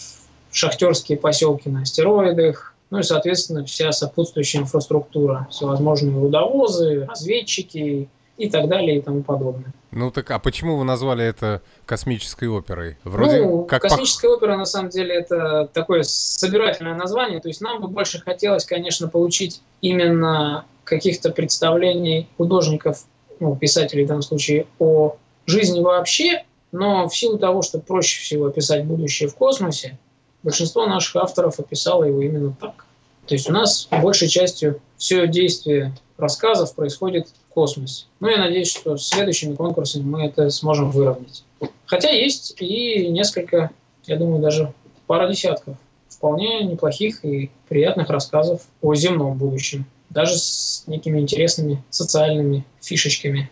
шахтерские 0.50 1.18
поселки 1.18 1.68
на 1.68 1.82
астероидах, 1.82 2.74
ну 2.90 3.00
и, 3.00 3.02
соответственно, 3.02 3.64
вся 3.64 3.92
сопутствующая 3.92 4.62
инфраструктура, 4.62 5.46
всевозможные 5.50 6.18
рудовозы, 6.18 7.04
разведчики 7.06 8.08
и 8.38 8.50
так 8.50 8.68
далее 8.68 8.98
и 8.98 9.02
тому 9.02 9.22
подобное. 9.22 9.72
Ну 9.90 10.10
так, 10.10 10.30
а 10.30 10.38
почему 10.38 10.76
вы 10.76 10.84
назвали 10.84 11.24
это 11.24 11.62
космической 11.86 12.48
оперой? 12.48 12.98
Вроде 13.04 13.42
ну, 13.42 13.64
как 13.64 13.82
космическая 13.82 14.28
пох... 14.28 14.38
опера, 14.38 14.56
на 14.56 14.66
самом 14.66 14.90
деле, 14.90 15.14
это 15.14 15.68
такое 15.72 16.02
собирательное 16.02 16.94
название. 16.94 17.40
То 17.40 17.48
есть 17.48 17.60
нам 17.60 17.80
бы 17.80 17.88
больше 17.88 18.20
хотелось, 18.20 18.64
конечно, 18.64 19.08
получить 19.08 19.62
именно 19.80 20.66
каких-то 20.84 21.30
представлений 21.30 22.28
художников, 22.36 23.04
ну, 23.40 23.56
писателей 23.56 24.04
в 24.04 24.08
данном 24.08 24.22
случае, 24.22 24.66
о 24.78 25.16
жизни 25.46 25.80
вообще, 25.80 26.44
но 26.72 27.08
в 27.08 27.16
силу 27.16 27.38
того, 27.38 27.62
что 27.62 27.78
проще 27.78 28.20
всего 28.20 28.46
описать 28.46 28.84
будущее 28.84 29.28
в 29.28 29.34
космосе, 29.34 29.98
большинство 30.42 30.86
наших 30.86 31.16
авторов 31.16 31.58
описало 31.58 32.04
его 32.04 32.20
именно 32.20 32.54
так. 32.60 32.84
То 33.26 33.34
есть 33.34 33.48
у 33.48 33.52
нас 33.52 33.88
большей 33.90 34.28
частью 34.28 34.80
все 34.96 35.26
действие 35.26 35.94
рассказов 36.18 36.74
происходит 36.74 37.28
в 37.28 37.52
космосе. 37.52 38.06
Ну, 38.20 38.28
я 38.28 38.38
надеюсь, 38.38 38.70
что 38.70 38.96
с 38.96 39.08
следующими 39.08 39.54
конкурсами 39.54 40.02
мы 40.02 40.26
это 40.26 40.50
сможем 40.50 40.90
выровнять. 40.90 41.44
Хотя 41.86 42.10
есть 42.10 42.54
и 42.60 43.08
несколько, 43.08 43.70
я 44.04 44.16
думаю, 44.16 44.42
даже 44.42 44.72
пара 45.06 45.28
десятков 45.28 45.76
вполне 46.08 46.64
неплохих 46.64 47.24
и 47.24 47.50
приятных 47.68 48.10
рассказов 48.10 48.62
о 48.82 48.94
земном 48.94 49.38
будущем. 49.38 49.86
Даже 50.10 50.36
с 50.36 50.84
некими 50.86 51.20
интересными 51.20 51.82
социальными 51.90 52.64
фишечками. 52.80 53.50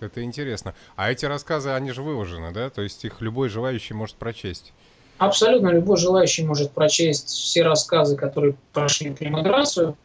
Это 0.00 0.22
интересно. 0.22 0.74
А 0.96 1.10
эти 1.10 1.26
рассказы, 1.26 1.70
они 1.70 1.90
же 1.90 2.02
выложены, 2.02 2.52
да? 2.52 2.70
То 2.70 2.82
есть 2.82 3.04
их 3.04 3.20
любой 3.20 3.48
желающий 3.48 3.94
может 3.94 4.16
прочесть? 4.16 4.72
Абсолютно 5.18 5.68
любой 5.70 5.96
желающий 5.96 6.44
может 6.44 6.70
прочесть 6.70 7.28
все 7.28 7.64
рассказы, 7.64 8.16
которые 8.16 8.54
прошли 8.72 9.10
премиграцию. 9.10 9.96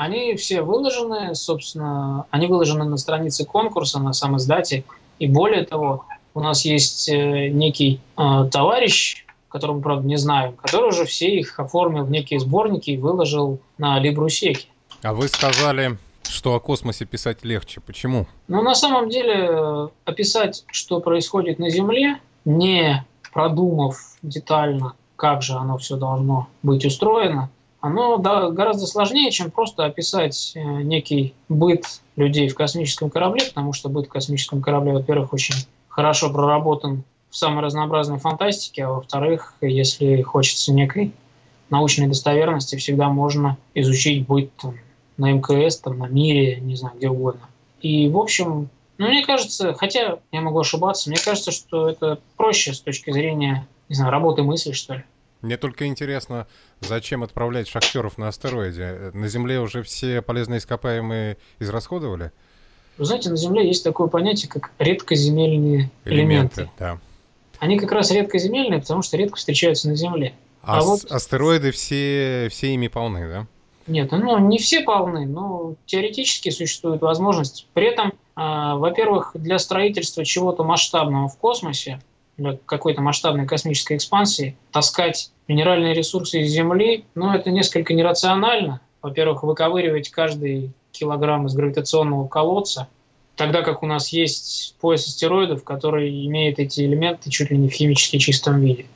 Они 0.00 0.34
все 0.34 0.62
выложены, 0.62 1.34
собственно, 1.34 2.24
они 2.30 2.46
выложены 2.46 2.86
на 2.86 2.96
странице 2.96 3.44
конкурса, 3.44 3.98
на 3.98 4.14
самом 4.14 4.38
издате. 4.38 4.84
И 5.18 5.26
более 5.26 5.66
того, 5.66 6.06
у 6.32 6.40
нас 6.40 6.64
есть 6.64 7.10
э, 7.10 7.48
некий 7.48 8.00
э, 8.16 8.48
товарищ, 8.50 9.26
которого, 9.50 9.78
правда, 9.82 10.08
не 10.08 10.16
знаю, 10.16 10.52
который 10.52 10.88
уже 10.88 11.04
все 11.04 11.38
их 11.38 11.60
оформил 11.60 12.04
в 12.04 12.10
некие 12.10 12.40
сборники 12.40 12.92
и 12.92 12.96
выложил 12.96 13.60
на 13.76 13.98
Либрусеке. 13.98 14.68
А 15.02 15.12
вы 15.12 15.28
сказали, 15.28 15.98
что 16.26 16.54
о 16.54 16.60
космосе 16.60 17.04
писать 17.04 17.44
легче. 17.44 17.82
Почему? 17.82 18.26
Ну, 18.48 18.62
на 18.62 18.74
самом 18.74 19.10
деле, 19.10 19.90
описать, 20.06 20.64
что 20.72 21.00
происходит 21.00 21.58
на 21.58 21.68
Земле, 21.68 22.20
не 22.46 23.04
продумав 23.34 23.98
детально, 24.22 24.94
как 25.16 25.42
же 25.42 25.56
оно 25.56 25.76
все 25.76 25.96
должно 25.96 26.48
быть 26.62 26.86
устроено, 26.86 27.50
оно 27.80 28.18
да, 28.18 28.50
гораздо 28.50 28.86
сложнее, 28.86 29.30
чем 29.30 29.50
просто 29.50 29.84
описать 29.84 30.52
э, 30.54 30.60
некий 30.60 31.34
быт 31.48 32.00
людей 32.16 32.48
в 32.48 32.54
космическом 32.54 33.10
корабле, 33.10 33.46
потому 33.46 33.72
что 33.72 33.88
быт 33.88 34.06
в 34.06 34.10
космическом 34.10 34.62
корабле, 34.62 34.92
во-первых, 34.92 35.32
очень 35.32 35.54
хорошо 35.88 36.30
проработан 36.30 37.04
в 37.30 37.36
самой 37.36 37.62
разнообразной 37.62 38.18
фантастике, 38.18 38.84
а 38.84 38.90
во-вторых, 38.90 39.54
если 39.60 40.20
хочется 40.22 40.72
некой 40.72 41.12
научной 41.70 42.08
достоверности, 42.08 42.76
всегда 42.76 43.08
можно 43.08 43.56
изучить 43.74 44.26
быт 44.26 44.50
там, 44.56 44.74
на 45.16 45.32
МКС, 45.32 45.78
там, 45.78 45.98
на 45.98 46.08
мире, 46.08 46.60
не 46.60 46.76
знаю, 46.76 46.96
где 46.96 47.08
угодно. 47.08 47.48
И, 47.80 48.08
в 48.08 48.18
общем, 48.18 48.68
ну, 48.98 49.08
мне 49.08 49.24
кажется, 49.24 49.72
хотя 49.74 50.18
я 50.32 50.40
могу 50.42 50.58
ошибаться, 50.58 51.08
мне 51.08 51.18
кажется, 51.24 51.52
что 51.52 51.88
это 51.88 52.18
проще 52.36 52.74
с 52.74 52.80
точки 52.80 53.10
зрения, 53.10 53.66
не 53.88 53.94
знаю, 53.94 54.10
работы 54.10 54.42
мысли, 54.42 54.72
что 54.72 54.94
ли. 54.94 55.04
Мне 55.42 55.56
только 55.56 55.86
интересно, 55.86 56.46
зачем 56.80 57.22
отправлять 57.22 57.68
шахтеров 57.68 58.18
на 58.18 58.28
астероиде? 58.28 59.10
На 59.14 59.28
Земле 59.28 59.60
уже 59.60 59.82
все 59.82 60.20
полезные 60.20 60.58
ископаемые 60.58 61.38
израсходовали? 61.58 62.32
Вы 62.98 63.04
знаете, 63.06 63.30
на 63.30 63.36
Земле 63.36 63.66
есть 63.66 63.82
такое 63.82 64.08
понятие, 64.08 64.50
как 64.50 64.72
редкоземельные 64.78 65.90
элементы. 66.04 66.62
элементы. 66.62 66.70
Да. 66.78 66.98
Они 67.58 67.78
как 67.78 67.92
раз 67.92 68.10
редкоземельные, 68.10 68.80
потому 68.80 69.02
что 69.02 69.16
редко 69.16 69.36
встречаются 69.36 69.88
на 69.88 69.96
Земле. 69.96 70.34
А, 70.62 70.78
а 70.78 70.82
вот... 70.82 71.04
астероиды 71.10 71.70
все, 71.70 72.48
все 72.50 72.74
ими 72.74 72.88
полны, 72.88 73.28
да? 73.28 73.46
Нет, 73.86 74.12
ну 74.12 74.38
не 74.38 74.58
все 74.58 74.82
полны, 74.82 75.26
но 75.26 75.74
теоретически 75.86 76.50
существует 76.50 77.00
возможность. 77.00 77.66
При 77.72 77.86
этом, 77.86 78.08
э, 78.08 78.12
во-первых, 78.36 79.32
для 79.34 79.58
строительства 79.58 80.24
чего-то 80.24 80.62
масштабного 80.62 81.28
в 81.28 81.36
космосе, 81.38 82.00
какой-то 82.66 83.02
масштабной 83.02 83.46
космической 83.46 83.96
экспансии, 83.96 84.56
таскать 84.72 85.30
минеральные 85.48 85.94
ресурсы 85.94 86.40
из 86.40 86.50
Земли, 86.50 87.04
ну 87.14 87.32
это 87.32 87.50
несколько 87.50 87.94
нерационально. 87.94 88.80
Во-первых, 89.02 89.42
выковыривать 89.42 90.10
каждый 90.10 90.72
килограмм 90.92 91.46
из 91.46 91.54
гравитационного 91.54 92.28
колодца, 92.28 92.88
тогда 93.36 93.62
как 93.62 93.82
у 93.82 93.86
нас 93.86 94.08
есть 94.08 94.76
пояс 94.80 95.06
астероидов, 95.06 95.64
который 95.64 96.26
имеет 96.26 96.58
эти 96.58 96.82
элементы 96.82 97.30
чуть 97.30 97.50
ли 97.50 97.56
не 97.56 97.68
в 97.68 97.72
химически 97.72 98.18
чистом 98.18 98.60
виде. 98.60 98.86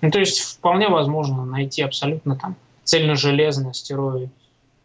Ну, 0.00 0.10
то 0.10 0.20
есть 0.20 0.40
вполне 0.40 0.88
возможно 0.88 1.44
найти 1.44 1.82
абсолютно 1.82 2.36
там 2.36 2.56
цельно-железный 2.84 3.70
астероид 3.70 4.30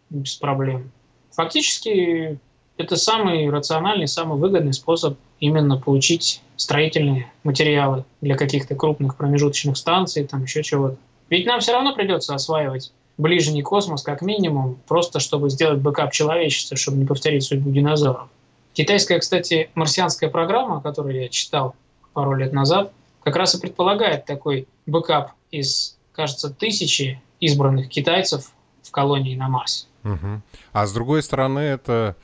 без 0.10 0.36
проблем. 0.36 0.92
Фактически 1.32 2.40
это 2.78 2.96
самый 2.96 3.50
рациональный, 3.50 4.08
самый 4.08 4.38
выгодный 4.38 4.74
способ 4.74 5.18
именно 5.40 5.78
получить 5.78 6.42
строительные 6.56 7.32
материалы 7.44 8.06
для 8.22 8.36
каких-то 8.36 8.76
крупных 8.76 9.16
промежуточных 9.18 9.78
станций, 9.78 10.26
там 10.26 10.44
еще 10.44 10.64
чего-то. 10.64 10.98
Ведь 11.30 11.46
нам 11.46 11.60
все 11.60 11.74
равно 11.74 11.94
придется 11.96 12.36
осваивать 12.36 12.92
ближний 13.18 13.62
космос 13.62 14.04
как 14.04 14.22
минимум, 14.22 14.80
просто 14.88 15.20
чтобы 15.20 15.50
сделать 15.50 15.80
бэкап 15.80 16.12
человечества, 16.12 16.78
чтобы 16.78 16.98
не 16.98 17.06
повторить 17.06 17.44
судьбу 17.44 17.72
динозавров. 17.72 18.30
Китайская, 18.74 19.20
кстати, 19.20 19.70
марсианская 19.76 20.30
программа, 20.30 20.82
которую 20.82 21.22
я 21.22 21.30
читал 21.30 21.76
пару 22.14 22.36
лет 22.36 22.54
назад, 22.54 22.92
как 23.24 23.36
раз 23.36 23.56
и 23.56 23.60
предполагает 23.60 24.26
такой 24.26 24.68
бэкап 24.86 25.32
из, 25.52 25.98
кажется, 26.14 26.50
тысячи 26.50 27.22
избранных 27.40 27.90
китайцев 27.90 28.52
в 28.82 28.92
колонии 28.92 29.36
на 29.36 29.50
Марсе. 29.50 29.86
Угу. 30.04 30.42
А 30.74 30.88
с 30.88 30.94
другой 30.94 31.22
стороны, 31.22 31.60
это 31.60 32.16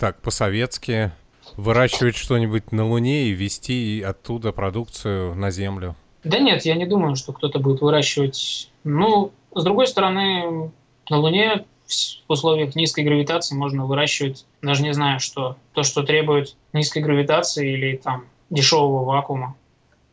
так, 0.00 0.22
по-советски 0.22 1.12
выращивать 1.56 2.16
что-нибудь 2.16 2.72
на 2.72 2.88
Луне 2.88 3.24
и 3.24 3.32
везти 3.32 4.02
оттуда 4.02 4.50
продукцию 4.50 5.34
на 5.34 5.50
Землю. 5.50 5.94
Да 6.24 6.38
нет, 6.38 6.64
я 6.64 6.74
не 6.74 6.86
думаю, 6.86 7.16
что 7.16 7.34
кто-то 7.34 7.58
будет 7.58 7.82
выращивать. 7.82 8.70
Ну, 8.82 9.32
с 9.54 9.62
другой 9.62 9.86
стороны, 9.86 10.72
на 11.10 11.18
Луне 11.18 11.66
в 11.86 12.32
условиях 12.32 12.74
низкой 12.76 13.04
гравитации 13.04 13.54
можно 13.54 13.84
выращивать, 13.84 14.46
даже 14.62 14.82
не 14.82 14.94
знаю, 14.94 15.20
что, 15.20 15.58
то, 15.74 15.82
что 15.82 16.02
требует 16.02 16.56
низкой 16.72 17.02
гравитации 17.02 17.74
или 17.74 17.96
там 17.96 18.24
дешевого 18.48 19.04
вакуума. 19.04 19.54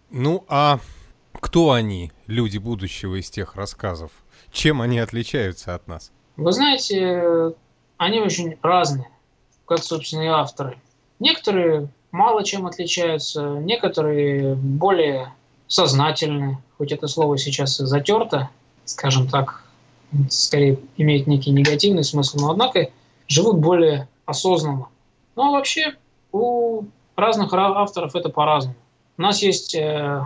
Ну, 0.10 0.43
а 0.50 0.80
кто 1.32 1.71
они, 1.71 2.12
люди 2.26 2.58
будущего 2.58 3.21
из 3.21 3.30
тех 3.30 3.56
рассказов? 3.56 4.12
Чем 4.52 4.82
они 4.82 5.00
отличаются 5.00 5.76
от 5.76 5.88
нас? 5.88 6.12
Вы 6.36 6.52
знаете, 6.52 7.54
они 7.97 8.19
очень 8.19 8.58
разные, 8.62 9.10
как, 9.67 9.84
собственно, 9.84 10.23
и 10.23 10.27
авторы. 10.27 10.77
Некоторые 11.19 11.89
мало 12.12 12.43
чем 12.43 12.65
отличаются, 12.65 13.43
некоторые 13.60 14.56
более 14.56 15.34
сознательны, 15.67 16.58
хоть 16.77 16.91
это 16.91 17.08
слово 17.08 17.38
сейчас 17.38 17.80
и 17.80 17.86
затерто, 17.86 18.49
скажем 18.86 19.27
так, 19.27 19.63
скорее 20.30 20.80
имеет 20.95 21.27
некий 21.27 21.51
негативный 21.51 22.03
смысл, 22.03 22.38
но 22.39 22.51
однако 22.51 22.89
живут 23.27 23.60
более 23.60 24.08
осознанно. 24.25 24.88
Ну 25.36 25.43
а 25.43 25.51
вообще 25.51 25.95
у 26.32 26.84
разных 27.15 27.53
авторов 27.53 28.15
это 28.15 28.30
по-разному. 28.30 28.75
У 29.17 29.21
нас 29.21 29.41
есть 29.41 29.75
э, 29.75 30.25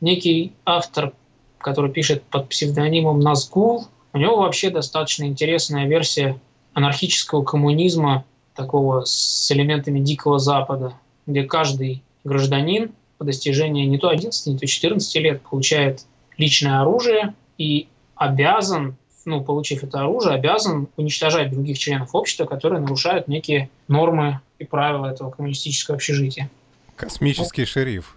некий 0.00 0.52
автор, 0.64 1.12
который 1.58 1.90
пишет 1.90 2.22
под 2.24 2.48
псевдонимом 2.48 3.20
Назгул. 3.20 3.86
У 4.12 4.18
него 4.18 4.36
вообще 4.36 4.70
достаточно 4.70 5.24
интересная 5.24 5.86
версия 5.86 6.38
анархического 6.74 7.42
коммунизма, 7.42 8.24
такого 8.54 9.04
с 9.04 9.50
элементами 9.50 10.00
Дикого 10.00 10.38
Запада, 10.38 10.94
где 11.26 11.44
каждый 11.44 12.02
гражданин 12.24 12.92
по 13.18 13.24
достижении 13.24 13.86
не 13.86 13.98
то 13.98 14.08
11, 14.08 14.46
не 14.46 14.58
то 14.58 14.66
14 14.66 15.14
лет 15.16 15.42
получает 15.42 16.04
личное 16.36 16.80
оружие 16.80 17.34
и 17.58 17.88
обязан, 18.16 18.96
ну, 19.24 19.42
получив 19.42 19.84
это 19.84 20.00
оружие, 20.00 20.34
обязан 20.34 20.88
уничтожать 20.96 21.50
других 21.50 21.78
членов 21.78 22.14
общества, 22.14 22.46
которые 22.46 22.80
нарушают 22.80 23.28
некие 23.28 23.70
нормы 23.88 24.40
и 24.58 24.64
правила 24.64 25.06
этого 25.06 25.30
коммунистического 25.30 25.96
общежития. 25.96 26.50
Космический 26.96 27.64
шериф. 27.64 28.16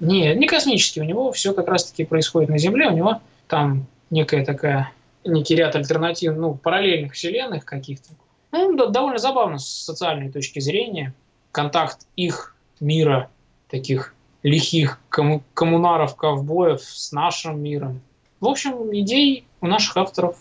Не, 0.00 0.34
не 0.34 0.46
космический. 0.46 1.00
У 1.00 1.04
него 1.04 1.32
все 1.32 1.54
как 1.54 1.68
раз-таки 1.68 2.04
происходит 2.04 2.50
на 2.50 2.58
Земле. 2.58 2.88
У 2.88 2.96
него 2.96 3.20
там 3.48 3.86
некая 4.10 4.44
такая, 4.44 4.92
некий 5.24 5.54
ряд 5.54 5.74
альтернатив, 5.74 6.34
ну, 6.36 6.54
параллельных 6.54 7.14
вселенных 7.14 7.64
каких-то. 7.64 8.10
Ну, 8.52 8.76
довольно 8.88 9.18
забавно 9.18 9.58
с 9.58 9.66
социальной 9.66 10.30
точки 10.30 10.60
зрения. 10.60 11.14
Контакт 11.52 12.06
их 12.16 12.54
мира, 12.80 13.30
таких 13.68 14.14
лихих 14.42 15.00
кому 15.08 15.42
коммунаров, 15.54 16.16
ковбоев 16.16 16.82
с 16.82 17.12
нашим 17.12 17.60
миром. 17.60 18.00
В 18.40 18.46
общем, 18.46 18.94
идей 18.94 19.46
у 19.60 19.66
наших 19.66 19.96
авторов 19.96 20.36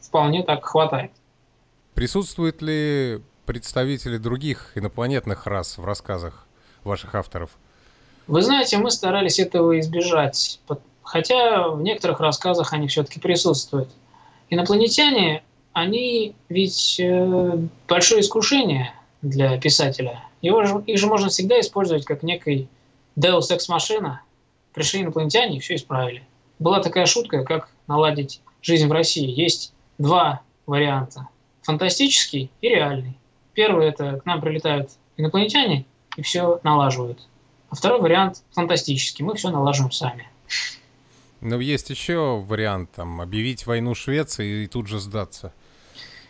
вполне 0.00 0.42
так 0.42 0.64
хватает. 0.64 1.12
Присутствуют 1.94 2.62
ли 2.62 3.20
представители 3.46 4.18
других 4.18 4.72
инопланетных 4.74 5.46
рас 5.46 5.78
в 5.78 5.84
рассказах 5.84 6.46
ваших 6.84 7.14
авторов? 7.14 7.50
Вы 8.26 8.42
знаете, 8.42 8.76
мы 8.76 8.90
старались 8.90 9.38
этого 9.38 9.80
избежать, 9.80 10.60
хотя 11.02 11.68
в 11.68 11.80
некоторых 11.80 12.20
рассказах 12.20 12.74
они 12.74 12.88
все-таки 12.88 13.18
присутствуют. 13.18 13.88
Инопланетяне, 14.50 15.42
они 15.80 16.34
ведь 16.48 16.98
э, 17.00 17.58
большое 17.88 18.20
искушение 18.20 18.92
для 19.22 19.58
писателя. 19.58 20.24
Его 20.42 20.64
же, 20.64 20.82
их 20.86 20.98
же 20.98 21.06
можно 21.06 21.28
всегда 21.28 21.60
использовать 21.60 22.04
как 22.04 22.22
некий 22.22 22.68
Deus 23.16 23.50
Ex 23.50 23.68
Machina. 23.68 24.18
Пришли 24.72 25.02
инопланетяне 25.02 25.56
и 25.56 25.60
все 25.60 25.74
исправили. 25.74 26.22
Была 26.58 26.80
такая 26.80 27.06
шутка, 27.06 27.44
как 27.44 27.70
наладить 27.86 28.40
жизнь 28.62 28.86
в 28.86 28.92
России. 28.92 29.28
Есть 29.28 29.72
два 29.98 30.42
варианта. 30.66 31.28
Фантастический 31.62 32.50
и 32.60 32.68
реальный. 32.68 33.16
Первый– 33.54 33.86
это 33.88 34.20
к 34.20 34.26
нам 34.26 34.40
прилетают 34.40 34.90
инопланетяне 35.16 35.84
и 36.16 36.22
все 36.22 36.60
налаживают. 36.62 37.26
А 37.70 37.74
второй 37.74 38.00
вариант 38.00 38.42
фантастический. 38.52 39.24
Мы 39.24 39.34
все 39.34 39.50
налаживаем 39.50 39.92
сами. 39.92 40.28
Но 41.40 41.60
есть 41.60 41.90
еще 41.90 42.40
вариант, 42.40 42.90
там, 42.96 43.20
объявить 43.20 43.66
войну 43.66 43.94
Швеции 43.94 44.64
и 44.64 44.66
тут 44.66 44.88
же 44.88 44.98
сдаться. 44.98 45.52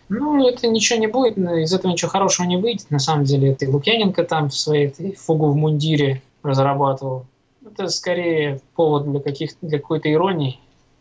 Ну, 0.08 0.48
это 0.48 0.66
ничего 0.68 0.98
не 0.98 1.06
будет, 1.06 1.36
из 1.36 1.72
этого 1.72 1.92
ничего 1.92 2.10
хорошего 2.10 2.46
не 2.46 2.56
выйдет. 2.56 2.90
На 2.90 2.98
самом 2.98 3.24
деле, 3.24 3.52
это 3.52 3.66
и 3.66 3.68
Лукьяненко 3.68 4.24
там 4.24 4.48
в 4.48 4.54
своей 4.54 5.14
фугу 5.14 5.50
в 5.50 5.56
мундире 5.56 6.22
разрабатывал. 6.42 7.26
Это 7.66 7.88
скорее 7.88 8.60
повод 8.74 9.10
для, 9.10 9.20
каких, 9.20 9.50
для 9.60 9.78
какой-то 9.78 10.10
иронии. 10.10 10.58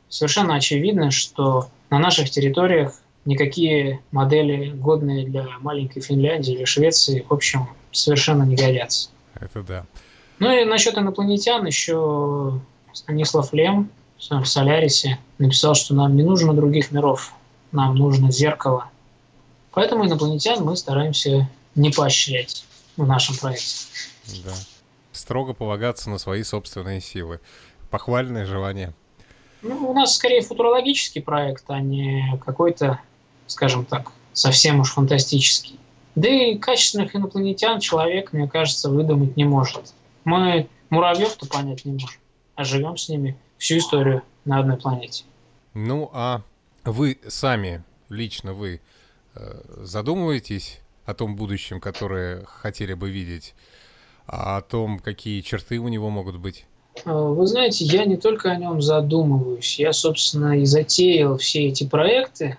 Совершенно 0.10 0.56
очевидно, 0.56 1.12
что 1.12 1.68
на 1.90 2.00
наших 2.00 2.30
территориях 2.30 3.00
никакие 3.26 4.02
модели, 4.12 4.72
годные 4.72 5.26
для 5.26 5.48
маленькой 5.62 6.02
Финляндии 6.02 6.54
или 6.54 6.66
Швеции, 6.66 7.26
в 7.28 7.34
общем, 7.34 7.68
совершенно 7.92 8.44
не 8.44 8.56
годятся. 8.56 9.10
Это 9.40 9.64
да. 9.64 9.86
Ну 10.40 10.52
и 10.52 10.66
насчет 10.66 10.98
инопланетян 10.98 11.66
еще 11.66 12.60
Станислав 12.94 13.54
Лем 13.54 13.90
в 14.18 14.46
Солярисе 14.46 15.20
написал, 15.38 15.76
что 15.76 15.94
нам 15.94 16.16
не 16.16 16.24
нужно 16.24 16.54
других 16.54 16.92
миров, 16.92 17.34
нам 17.72 17.96
нужно 17.96 18.32
зеркало. 18.32 18.90
Поэтому 19.78 20.08
инопланетян 20.08 20.64
мы 20.64 20.76
стараемся 20.76 21.48
не 21.76 21.92
поощрять 21.92 22.66
в 22.96 23.06
нашем 23.06 23.38
проекте. 23.38 23.86
Да. 24.44 24.56
Строго 25.12 25.54
полагаться 25.54 26.10
на 26.10 26.18
свои 26.18 26.42
собственные 26.42 27.00
силы. 27.00 27.42
Похвальное 27.92 28.48
желание. 28.48 28.96
Ну, 29.62 29.92
у 29.92 29.94
нас 29.94 30.16
скорее 30.16 30.42
футурологический 30.42 31.22
проект, 31.22 31.66
а 31.68 31.80
не 31.80 32.42
какой-то, 32.44 33.00
скажем 33.46 33.86
так, 33.86 34.12
совсем 34.34 34.80
уж 34.80 34.94
фантастический. 34.94 35.80
Да 36.16 36.28
и 36.28 36.58
качественных 36.58 37.16
инопланетян 37.16 37.80
человек, 37.80 38.34
мне 38.34 38.48
кажется, 38.48 38.90
выдумать 38.90 39.38
не 39.38 39.46
может. 39.46 39.94
Мы 40.24 40.68
муравьев-то 40.90 41.46
понять 41.46 41.86
не 41.86 41.92
можем, 41.92 42.20
а 42.56 42.64
живем 42.64 42.98
с 42.98 43.10
ними 43.10 43.38
всю 43.60 43.78
историю 43.78 44.24
на 44.44 44.58
одной 44.58 44.78
планете. 44.78 45.24
Ну, 45.76 46.10
а 46.14 46.42
вы 46.84 47.20
сами, 47.28 47.84
лично 48.10 48.54
вы, 48.54 48.82
задумываетесь 49.78 50.80
о 51.06 51.14
том 51.14 51.36
будущем, 51.36 51.80
которое 51.80 52.44
хотели 52.46 52.94
бы 52.94 53.10
видеть, 53.10 53.54
а 54.28 54.58
о 54.58 54.62
том, 54.62 55.00
какие 55.00 55.42
черты 55.42 55.80
у 55.80 55.88
него 55.88 56.10
могут 56.10 56.38
быть? 56.38 56.66
Э, 57.06 57.12
вы 57.12 57.48
знаете, 57.48 57.86
я 57.86 58.06
не 58.06 58.18
только 58.18 58.52
о 58.52 58.56
нем 58.58 58.82
задумываюсь, 58.82 59.80
я, 59.80 59.94
собственно, 59.94 60.60
и 60.60 60.66
затеял 60.66 61.38
все 61.38 61.68
эти 61.68 61.86
проекты 61.86 62.58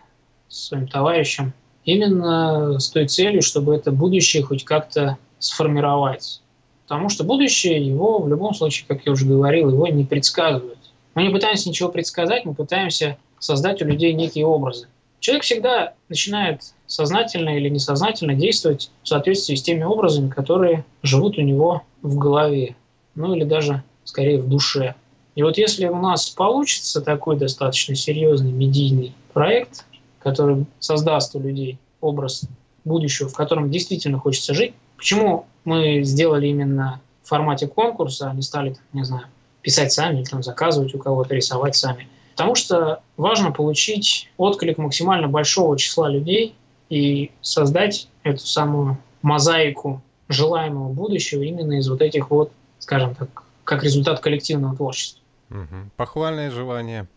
с 0.49 0.69
своим 0.69 0.89
товарищем 0.89 1.53
именно 1.85 2.79
с 2.79 2.91
той 2.91 3.07
целью, 3.07 3.43
чтобы 3.43 3.75
это 3.75 3.91
будущее 3.91 4.43
хоть 4.43 4.65
как-то 4.65 5.19
сформировать. 5.39 6.41
Потому 6.87 7.09
что 7.09 7.25
будущее 7.25 7.87
его 7.87 8.19
в 8.19 8.29
любом 8.29 8.55
случае, 8.55 8.87
как 8.89 9.05
я 9.05 9.13
уже 9.13 9.27
говорил, 9.27 9.71
его 9.71 9.87
не 9.89 10.05
предсказывают. 10.05 10.79
Мы 11.15 11.25
не 11.25 11.31
пытаемся 11.31 11.69
ничего 11.69 11.91
предсказать, 11.91 12.45
мы 12.45 12.55
пытаемся 12.55 13.19
создать 13.39 13.83
у 13.83 13.85
людей 13.85 14.13
некие 14.15 14.47
образы. 14.47 14.89
Человек 15.21 15.45
всегда 15.45 15.95
начинает 16.09 16.63
сознательно 16.87 17.57
или 17.57 17.69
несознательно 17.69 18.35
действовать 18.35 18.91
в 19.03 19.09
соответствии 19.09 19.55
с 19.55 19.63
теми 19.63 19.83
образами, 19.83 20.31
которые 20.31 20.85
живут 21.03 21.39
у 21.39 21.43
него 21.43 21.83
в 22.03 22.17
голове, 22.19 22.77
ну 23.15 23.35
или 23.35 23.45
даже 23.45 23.83
скорее 24.05 24.41
в 24.41 24.49
душе. 24.49 24.95
И 25.35 25.43
вот 25.43 25.59
если 25.59 25.87
у 25.87 25.97
нас 25.97 26.31
получится 26.31 27.01
такой 27.01 27.37
достаточно 27.37 27.95
серьезный 27.95 28.53
медийный 28.53 29.13
проект, 29.33 29.85
который 30.21 30.67
создаст 30.79 31.35
у 31.37 31.41
людей 31.41 31.79
образ 32.01 32.45
будущего, 32.85 33.29
в 33.29 33.35
котором 33.35 33.71
действительно 33.71 34.19
хочется 34.19 34.55
жить, 34.55 34.75
почему 34.97 35.47
мы 35.65 36.03
сделали 36.03 36.47
именно 36.47 37.01
в 37.23 37.29
формате 37.29 37.67
конкурса, 37.67 38.31
а 38.31 38.35
не 38.35 38.43
стали, 38.43 38.77
не 38.93 39.05
знаю, 39.05 39.27
писать 39.63 39.93
сами 39.93 40.19
или 40.19 40.25
там 40.25 40.43
заказывать 40.43 40.95
у 40.95 40.99
кого-то, 40.99 41.35
рисовать 41.35 41.77
сами. 41.77 42.09
Потому 42.39 42.55
что 42.55 43.03
важно 43.17 43.51
получить 43.51 44.31
отклик 44.37 44.79
максимально 44.79 45.27
большого 45.27 45.77
числа 45.77 46.09
людей, 46.09 46.55
и 46.89 47.33
создать 47.41 48.07
эту 48.23 48.39
самую 48.39 48.97
мозаику 49.23 50.01
желаемого 50.29 50.93
будущего 50.93 51.43
именно 51.43 51.81
из 51.81 51.89
вот 51.89 52.01
этих 52.01 52.31
вот, 52.31 52.53
скажем 52.79 53.17
так, 53.17 53.43
как 53.65 53.83
результат 53.83 54.21
коллективного 54.21 54.77
творчества. 54.77 55.21
Угу. 55.51 55.91
Похвальное 55.97 56.53
желание. 56.53 57.09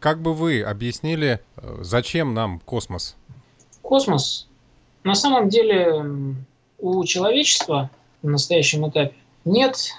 Как 0.00 0.22
бы 0.22 0.32
вы 0.32 0.62
объяснили, 0.62 1.40
э, 1.58 1.78
зачем 1.82 2.32
нам 2.32 2.58
космос? 2.60 3.16
Космос 3.82 4.48
на 5.02 5.14
самом 5.14 5.50
деле 5.50 6.06
у 6.78 7.04
человечества 7.04 7.90
в 8.22 8.30
настоящем 8.30 8.88
этапе 8.88 9.14
нет 9.44 9.90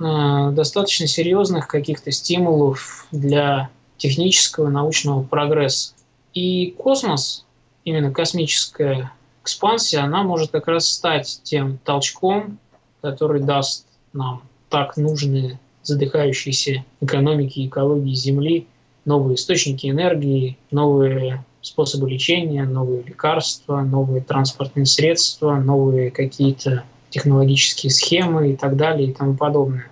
э, 0.00 0.50
достаточно 0.50 1.06
серьезных 1.06 1.68
каких-то 1.68 2.10
стимулов 2.10 3.06
для 3.12 3.70
технического 3.98 4.70
научного 4.70 5.22
прогресса. 5.22 5.92
И 6.32 6.70
космос, 6.78 7.44
именно 7.84 8.12
космическая 8.12 9.12
экспансия, 9.42 9.98
она 9.98 10.22
может 10.22 10.50
как 10.50 10.68
раз 10.68 10.86
стать 10.86 11.40
тем 11.42 11.78
толчком, 11.84 12.58
который 13.02 13.42
даст 13.42 13.86
нам 14.12 14.42
так 14.70 14.96
нужные 14.96 15.58
задыхающиеся 15.82 16.84
экономики 17.00 17.66
экологии 17.66 18.14
Земли, 18.14 18.66
новые 19.04 19.36
источники 19.36 19.88
энергии, 19.88 20.58
новые 20.70 21.44
способы 21.62 22.10
лечения, 22.10 22.64
новые 22.64 23.02
лекарства, 23.02 23.80
новые 23.80 24.22
транспортные 24.22 24.86
средства, 24.86 25.56
новые 25.56 26.10
какие-то 26.10 26.84
технологические 27.10 27.90
схемы 27.90 28.52
и 28.52 28.56
так 28.56 28.76
далее 28.76 29.10
и 29.10 29.14
тому 29.14 29.34
подобное. 29.34 29.90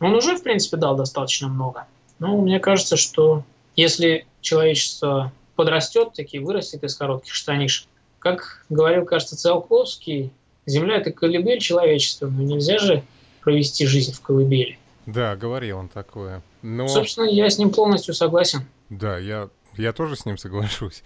Он 0.00 0.14
уже, 0.14 0.36
в 0.36 0.42
принципе, 0.42 0.76
дал 0.76 0.96
достаточно 0.96 1.48
много. 1.48 1.86
Но 2.24 2.38
мне 2.38 2.58
кажется, 2.58 2.96
что 2.96 3.44
если 3.76 4.26
человечество 4.40 5.30
подрастет, 5.56 6.14
таки 6.14 6.38
вырастет 6.38 6.82
из 6.82 6.94
коротких 6.94 7.34
штанишек, 7.34 7.86
как 8.18 8.64
говорил, 8.70 9.04
кажется, 9.04 9.36
Циолковский, 9.36 10.32
Земля– 10.64 10.96
это 10.96 11.12
колыбель 11.12 11.60
человечества, 11.60 12.28
но 12.28 12.42
нельзя 12.42 12.78
же 12.78 13.04
провести 13.42 13.84
жизнь 13.84 14.14
в 14.14 14.22
колыбели. 14.22 14.78
Да, 15.04 15.36
говорил 15.36 15.76
он 15.76 15.90
такое. 15.90 16.42
Но... 16.62 16.88
Собственно, 16.88 17.26
я 17.26 17.50
с 17.50 17.58
ним 17.58 17.70
полностью 17.70 18.14
согласен. 18.14 18.66
Да, 18.88 19.18
я, 19.18 19.50
я 19.76 19.92
тоже 19.92 20.16
с 20.16 20.24
ним 20.24 20.38
соглашусь. 20.38 21.02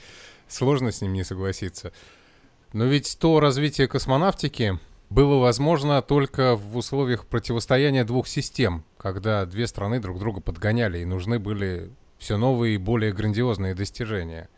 Сложно 0.47 0.93
с 0.93 1.01
ним 1.01 1.15
не 1.15 1.25
согласиться. 1.25 1.93
Но 2.73 2.85
ведь 2.85 3.19
то 3.19 3.41
развитие 3.41 3.89
космонавтики 3.89 4.79
было 5.11 5.39
возможно 5.39 6.03
только 6.03 6.57
в 6.57 6.77
условиях 6.77 7.27
противостояния 7.27 8.05
двух 8.05 8.29
систем, 8.29 8.85
когда 8.99 9.47
две 9.47 9.67
страны 9.67 10.01
друг 10.01 10.19
друга 10.19 10.41
подгоняли 10.41 10.99
и 10.99 11.05
нужны 11.05 11.39
были 11.39 11.91
все 12.19 12.37
новые 12.37 12.75
и 12.75 12.79
более 12.79 13.13
грандиозные 13.13 13.75
достижения. 13.75 14.49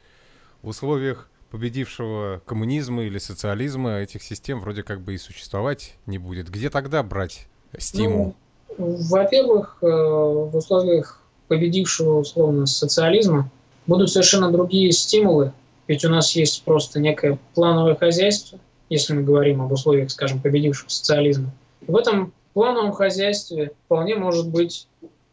В 0.63 0.69
условиях 0.69 1.29
победившего 1.51 2.41
коммунизма 2.47 3.03
или 3.03 3.19
социализма 3.19 3.99
этих 3.99 4.23
систем 4.23 4.61
вроде 4.61 4.83
как 4.83 5.01
бы 5.01 5.15
и 5.15 5.19
существовать 5.19 5.97
не 6.07 6.19
будет. 6.19 6.49
Где 6.49 6.71
тогда 6.71 7.03
брать 7.03 7.49
стимул? 7.79 8.35
Ну, 8.79 8.97
во-первых, 9.11 9.79
э, 9.83 9.87
в 9.87 10.57
условиях 10.57 11.21
победившего 11.49 12.19
условно 12.19 12.67
социализма 12.67 13.51
будут 13.87 14.11
совершенно 14.11 14.51
другие 14.51 14.93
стимулы, 14.93 15.53
ведь 15.89 16.05
у 16.05 16.09
нас 16.09 16.37
есть 16.37 16.63
просто 16.65 17.01
некое 17.01 17.39
плановое 17.55 17.97
хозяйство, 17.97 18.59
если 18.91 19.15
мы 19.15 19.23
говорим 19.23 19.63
об 19.63 19.73
условиях, 19.73 20.11
скажем, 20.11 20.41
победившего 20.41 20.91
социализма. 20.91 21.51
В 21.87 21.97
этом 21.97 22.35
плановом 22.53 22.93
хозяйстве 22.93 23.73
вполне 23.87 24.17
может 24.17 24.49
быть 24.49 24.87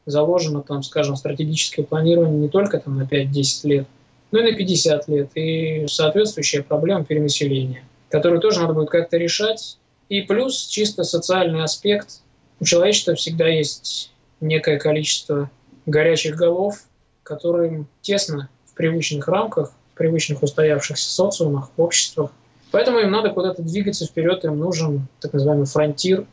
заложено, 0.06 0.62
там, 0.62 0.84
скажем, 0.84 1.18
стратегическое 1.18 1.84
планирование 1.84 2.40
не 2.40 2.48
только 2.48 2.80
там, 2.80 2.98
на 2.98 3.04
5-10 3.04 3.68
лет, 3.68 3.88
но 4.32 4.40
и 4.40 4.52
на 4.52 4.58
50 4.58 5.08
лет, 5.10 5.30
и 5.36 5.86
соответствующая 5.88 6.64
проблема 6.64 7.04
перенаселения, 7.04 7.84
которую 8.10 8.40
тоже 8.40 8.62
надо 8.62 8.74
будет 8.74 8.90
как-то 8.90 9.18
решать. 9.18 9.78
И 10.10 10.22
плюс 10.22 10.68
чисто 10.68 11.04
социальный 11.04 11.64
аспект. 11.64 12.22
У 12.60 12.66
человечества 12.66 13.16
всегда 13.16 13.48
есть 13.48 14.12
некое 14.40 14.80
количество 14.80 15.52
горячих 15.86 16.36
голов, 16.36 16.84
которым 17.24 17.88
тесно 18.02 18.50
в 18.66 18.74
привычных 18.74 19.28
рамках, 19.28 19.74
в 19.94 19.98
привычных 19.98 20.44
устоявшихся 20.44 21.10
социумах, 21.10 21.72
обществах. 21.76 22.32
Поэтому 22.72 23.00
им 23.00 23.12
надо 23.12 23.30
куда-то 23.30 23.62
двигаться 23.62 24.06
вперед, 24.06 24.44
им 24.46 24.60
нужен 24.60 25.08
так 25.20 25.34
называемый 25.34 25.66
фронтир. 25.66 26.26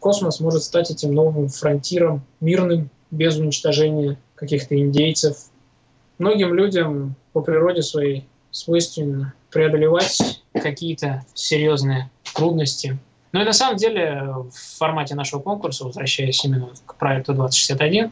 Космос 0.00 0.40
может 0.40 0.62
стать 0.62 0.90
этим 0.90 1.12
новым 1.12 1.48
фронтиром, 1.48 2.22
мирным, 2.40 2.90
без 3.10 3.36
уничтожения 3.36 4.18
каких-то 4.34 4.78
индейцев. 4.78 5.36
Многим 6.18 6.54
людям 6.54 7.14
по 7.32 7.40
природе 7.40 7.82
своей 7.82 8.26
свойственно 8.50 9.34
преодолевать 9.50 10.42
какие-то 10.52 11.24
серьезные 11.34 12.10
трудности. 12.34 12.98
Ну 13.32 13.42
и 13.42 13.44
на 13.44 13.52
самом 13.52 13.76
деле 13.76 14.22
в 14.50 14.78
формате 14.78 15.14
нашего 15.14 15.40
конкурса, 15.40 15.84
возвращаясь 15.84 16.44
именно 16.44 16.70
к 16.86 16.94
проекту 16.96 17.34
2061, 17.34 18.10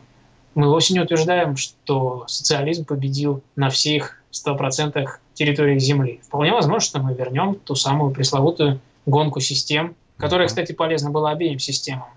мы 0.55 0.69
вовсе 0.69 0.95
не 0.95 1.01
утверждаем, 1.01 1.57
что 1.57 2.25
социализм 2.29 2.85
победил 2.85 3.43
на 3.57 3.71
всех 3.71 4.23
100% 4.33 5.07
территории 5.37 5.79
Земли. 5.79 6.21
Вполне 6.25 6.53
возможно, 6.53 6.81
что 6.81 6.99
мы 6.99 7.15
вернем 7.15 7.55
ту 7.55 7.75
самую 7.75 8.13
пресловутую 8.13 8.81
гонку 9.05 9.41
систем, 9.41 9.95
которая, 10.17 10.49
кстати, 10.49 10.73
полезна 10.73 11.11
была 11.11 11.31
обеим 11.31 11.59
системам. 11.59 12.09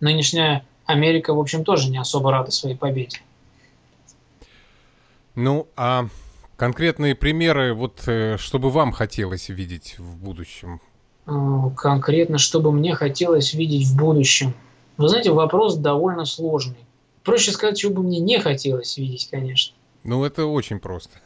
Нынешняя 0.00 0.64
Америка, 0.84 1.32
в 1.32 1.38
общем, 1.38 1.64
тоже 1.64 1.90
не 1.90 1.98
особо 1.98 2.30
рада 2.30 2.50
своей 2.50 2.76
победе. 2.76 3.18
Ну, 5.34 5.68
а 5.76 6.08
конкретные 6.56 7.14
примеры, 7.14 7.72
вот 7.72 8.02
э, 8.06 8.36
что 8.38 8.58
бы 8.58 8.70
вам 8.70 8.92
хотелось 8.92 9.48
видеть 9.48 9.98
в 9.98 10.16
будущем? 10.16 10.80
А, 11.26 11.70
конкретно, 11.70 12.38
что 12.38 12.60
бы 12.60 12.72
мне 12.72 12.94
хотелось 12.94 13.54
видеть 13.54 13.86
в 13.86 13.96
будущем? 13.96 14.54
Вы 14.96 15.08
знаете, 15.08 15.30
вопрос 15.30 15.76
довольно 15.76 16.24
сложный. 16.24 16.84
Проще 17.22 17.52
сказать, 17.52 17.76
чего 17.76 17.92
бы 17.92 18.02
мне 18.02 18.18
не 18.18 18.40
хотелось 18.40 18.96
видеть, 18.96 19.28
конечно. 19.30 19.74
Ну, 20.04 20.24
это 20.24 20.46
очень 20.46 20.78
просто. 20.78 21.18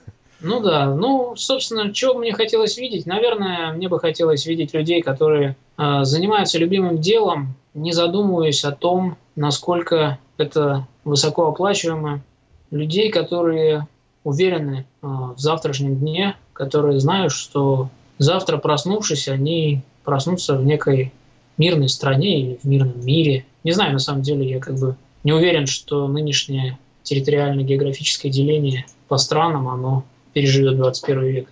Ну 0.42 0.60
да, 0.60 0.94
ну, 0.94 1.34
собственно, 1.36 1.92
чего 1.92 2.14
мне 2.14 2.32
хотелось 2.32 2.78
видеть? 2.78 3.06
Наверное, 3.06 3.72
мне 3.72 3.88
бы 3.88 4.00
хотелось 4.00 4.46
видеть 4.46 4.72
людей, 4.72 5.02
которые 5.02 5.56
э, 5.76 6.04
занимаются 6.04 6.58
любимым 6.58 6.98
делом, 6.98 7.54
не 7.74 7.92
задумываясь 7.92 8.64
о 8.64 8.72
том, 8.72 9.16
насколько 9.36 10.18
это 10.38 10.86
высокооплачиваемо. 11.04 12.22
Людей, 12.70 13.10
которые 13.10 13.86
уверены 14.24 14.86
э, 15.02 15.06
в 15.06 15.38
завтрашнем 15.38 15.96
дне, 15.96 16.36
которые 16.54 17.00
знают, 17.00 17.32
что 17.32 17.90
завтра 18.18 18.56
проснувшись, 18.56 19.28
они 19.28 19.82
проснутся 20.04 20.56
в 20.56 20.64
некой 20.64 21.12
мирной 21.58 21.88
стране 21.88 22.40
или 22.40 22.58
в 22.62 22.64
мирном 22.64 23.04
мире. 23.04 23.44
Не 23.64 23.72
знаю, 23.72 23.92
на 23.92 23.98
самом 23.98 24.22
деле, 24.22 24.48
я 24.48 24.58
как 24.58 24.78
бы 24.78 24.96
не 25.24 25.32
уверен, 25.32 25.66
что 25.66 26.08
нынешнее 26.08 26.78
территориально-географическое 27.02 28.30
деление 28.30 28.86
по 29.08 29.18
странам, 29.18 29.68
оно 29.68 30.04
переживет 30.32 30.76
21 30.76 31.22
век. 31.24 31.48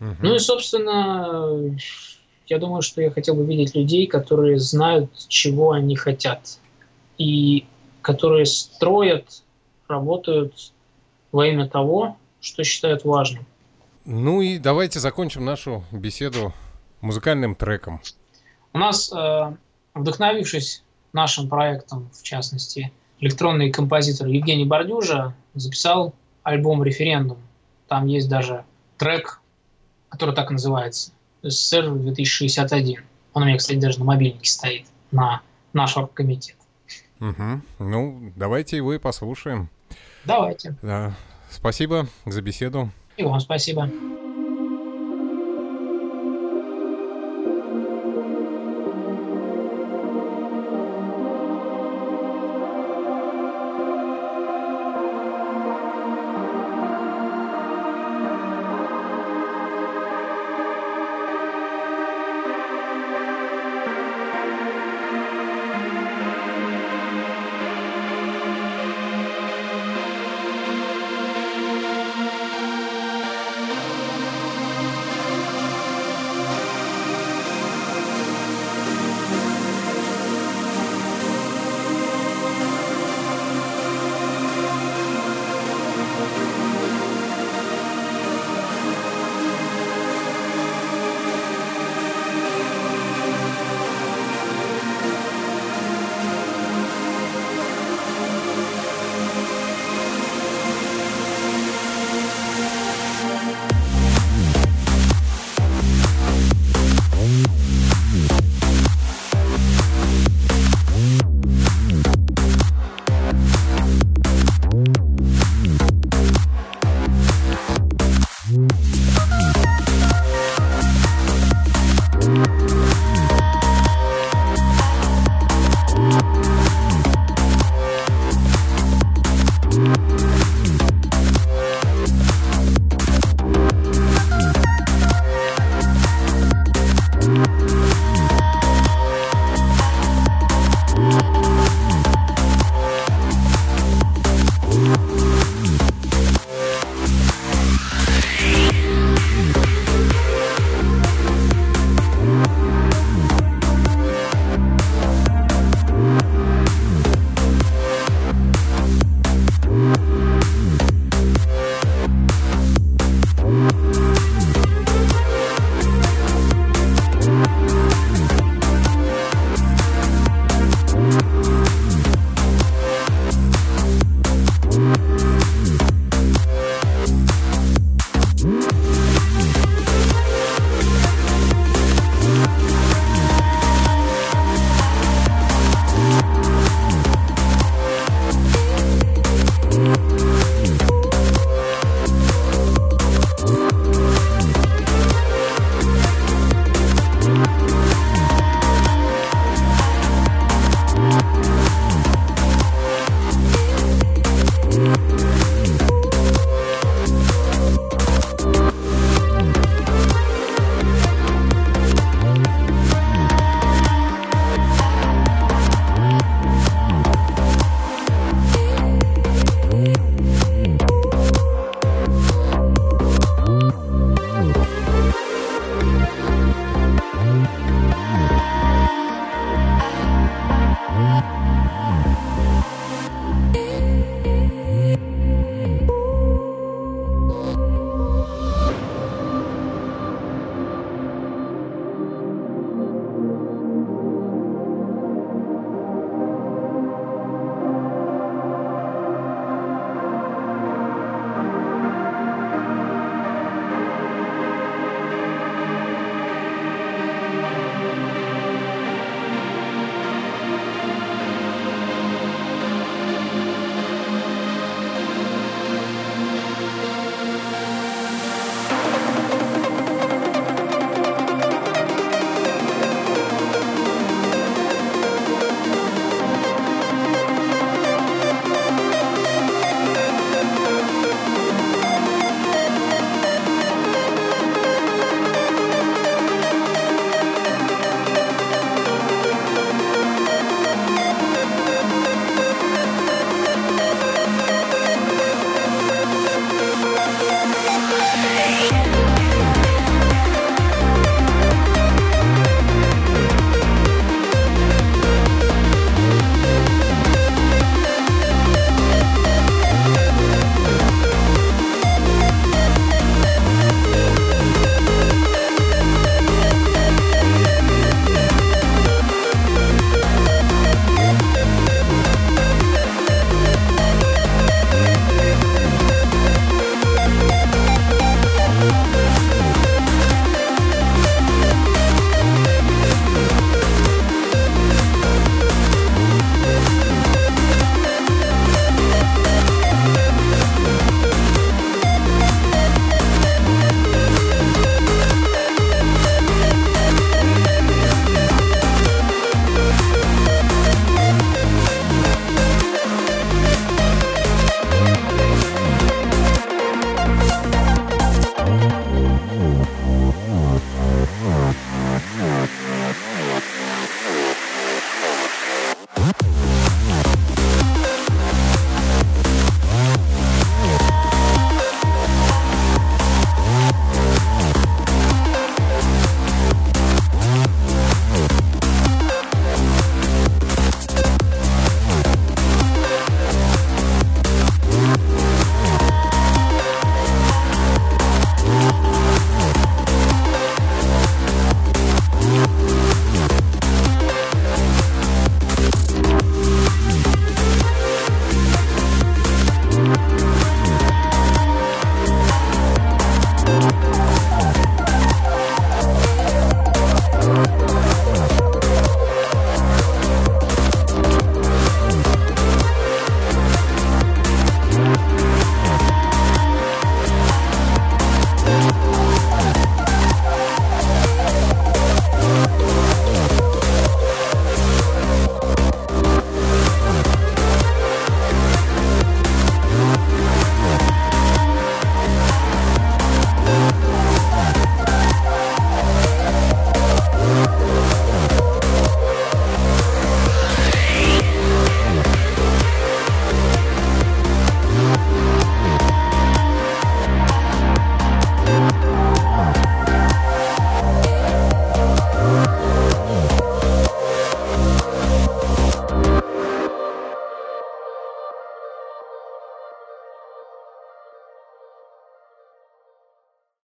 Угу. 0.00 0.16
Ну 0.22 0.34
и, 0.34 0.38
собственно, 0.38 1.76
я 2.46 2.58
думаю, 2.58 2.82
что 2.82 3.00
я 3.00 3.10
хотел 3.10 3.34
бы 3.34 3.44
видеть 3.44 3.74
людей, 3.74 4.06
которые 4.06 4.58
знают, 4.58 5.10
чего 5.28 5.72
они 5.72 5.96
хотят, 5.96 6.58
и 7.18 7.64
которые 8.02 8.46
строят, 8.46 9.42
работают 9.88 10.72
во 11.32 11.46
имя 11.46 11.68
того, 11.68 12.16
что 12.40 12.64
считают 12.64 13.04
важным. 13.04 13.46
Ну 14.04 14.42
и 14.42 14.58
давайте 14.58 15.00
закончим 15.00 15.44
нашу 15.44 15.84
беседу 15.90 16.52
музыкальным 17.00 17.54
треком. 17.54 18.00
У 18.72 18.78
нас, 18.78 19.10
э, 19.12 19.56
вдохновившись 19.94 20.82
нашим 21.12 21.48
проектом, 21.48 22.10
в 22.12 22.22
частности, 22.22 22.92
электронный 23.20 23.70
композитор 23.70 24.26
Евгений 24.28 24.64
Бордюжа 24.64 25.34
записал 25.54 26.14
альбом 26.42 26.82
«Референдум». 26.82 27.38
Там 27.88 28.06
есть 28.06 28.28
даже 28.28 28.64
трек, 28.98 29.40
который 30.08 30.34
так 30.34 30.50
и 30.50 30.54
называется 30.54 31.12
СССР 31.42 31.90
2061. 31.90 33.00
Он 33.32 33.42
у 33.42 33.46
меня, 33.46 33.58
кстати, 33.58 33.78
даже 33.78 33.98
на 33.98 34.04
мобильнике 34.04 34.50
стоит, 34.50 34.86
на 35.10 35.42
наш 35.72 35.96
комитет. 36.14 36.56
Угу. 37.20 37.60
Ну, 37.80 38.32
давайте 38.36 38.76
его 38.76 38.94
и 38.94 38.98
послушаем. 38.98 39.68
Давайте. 40.24 40.76
Да. 40.82 41.14
Спасибо 41.50 42.06
за 42.26 42.42
беседу. 42.42 42.90
И 43.16 43.22
вам 43.22 43.40
спасибо. 43.40 43.88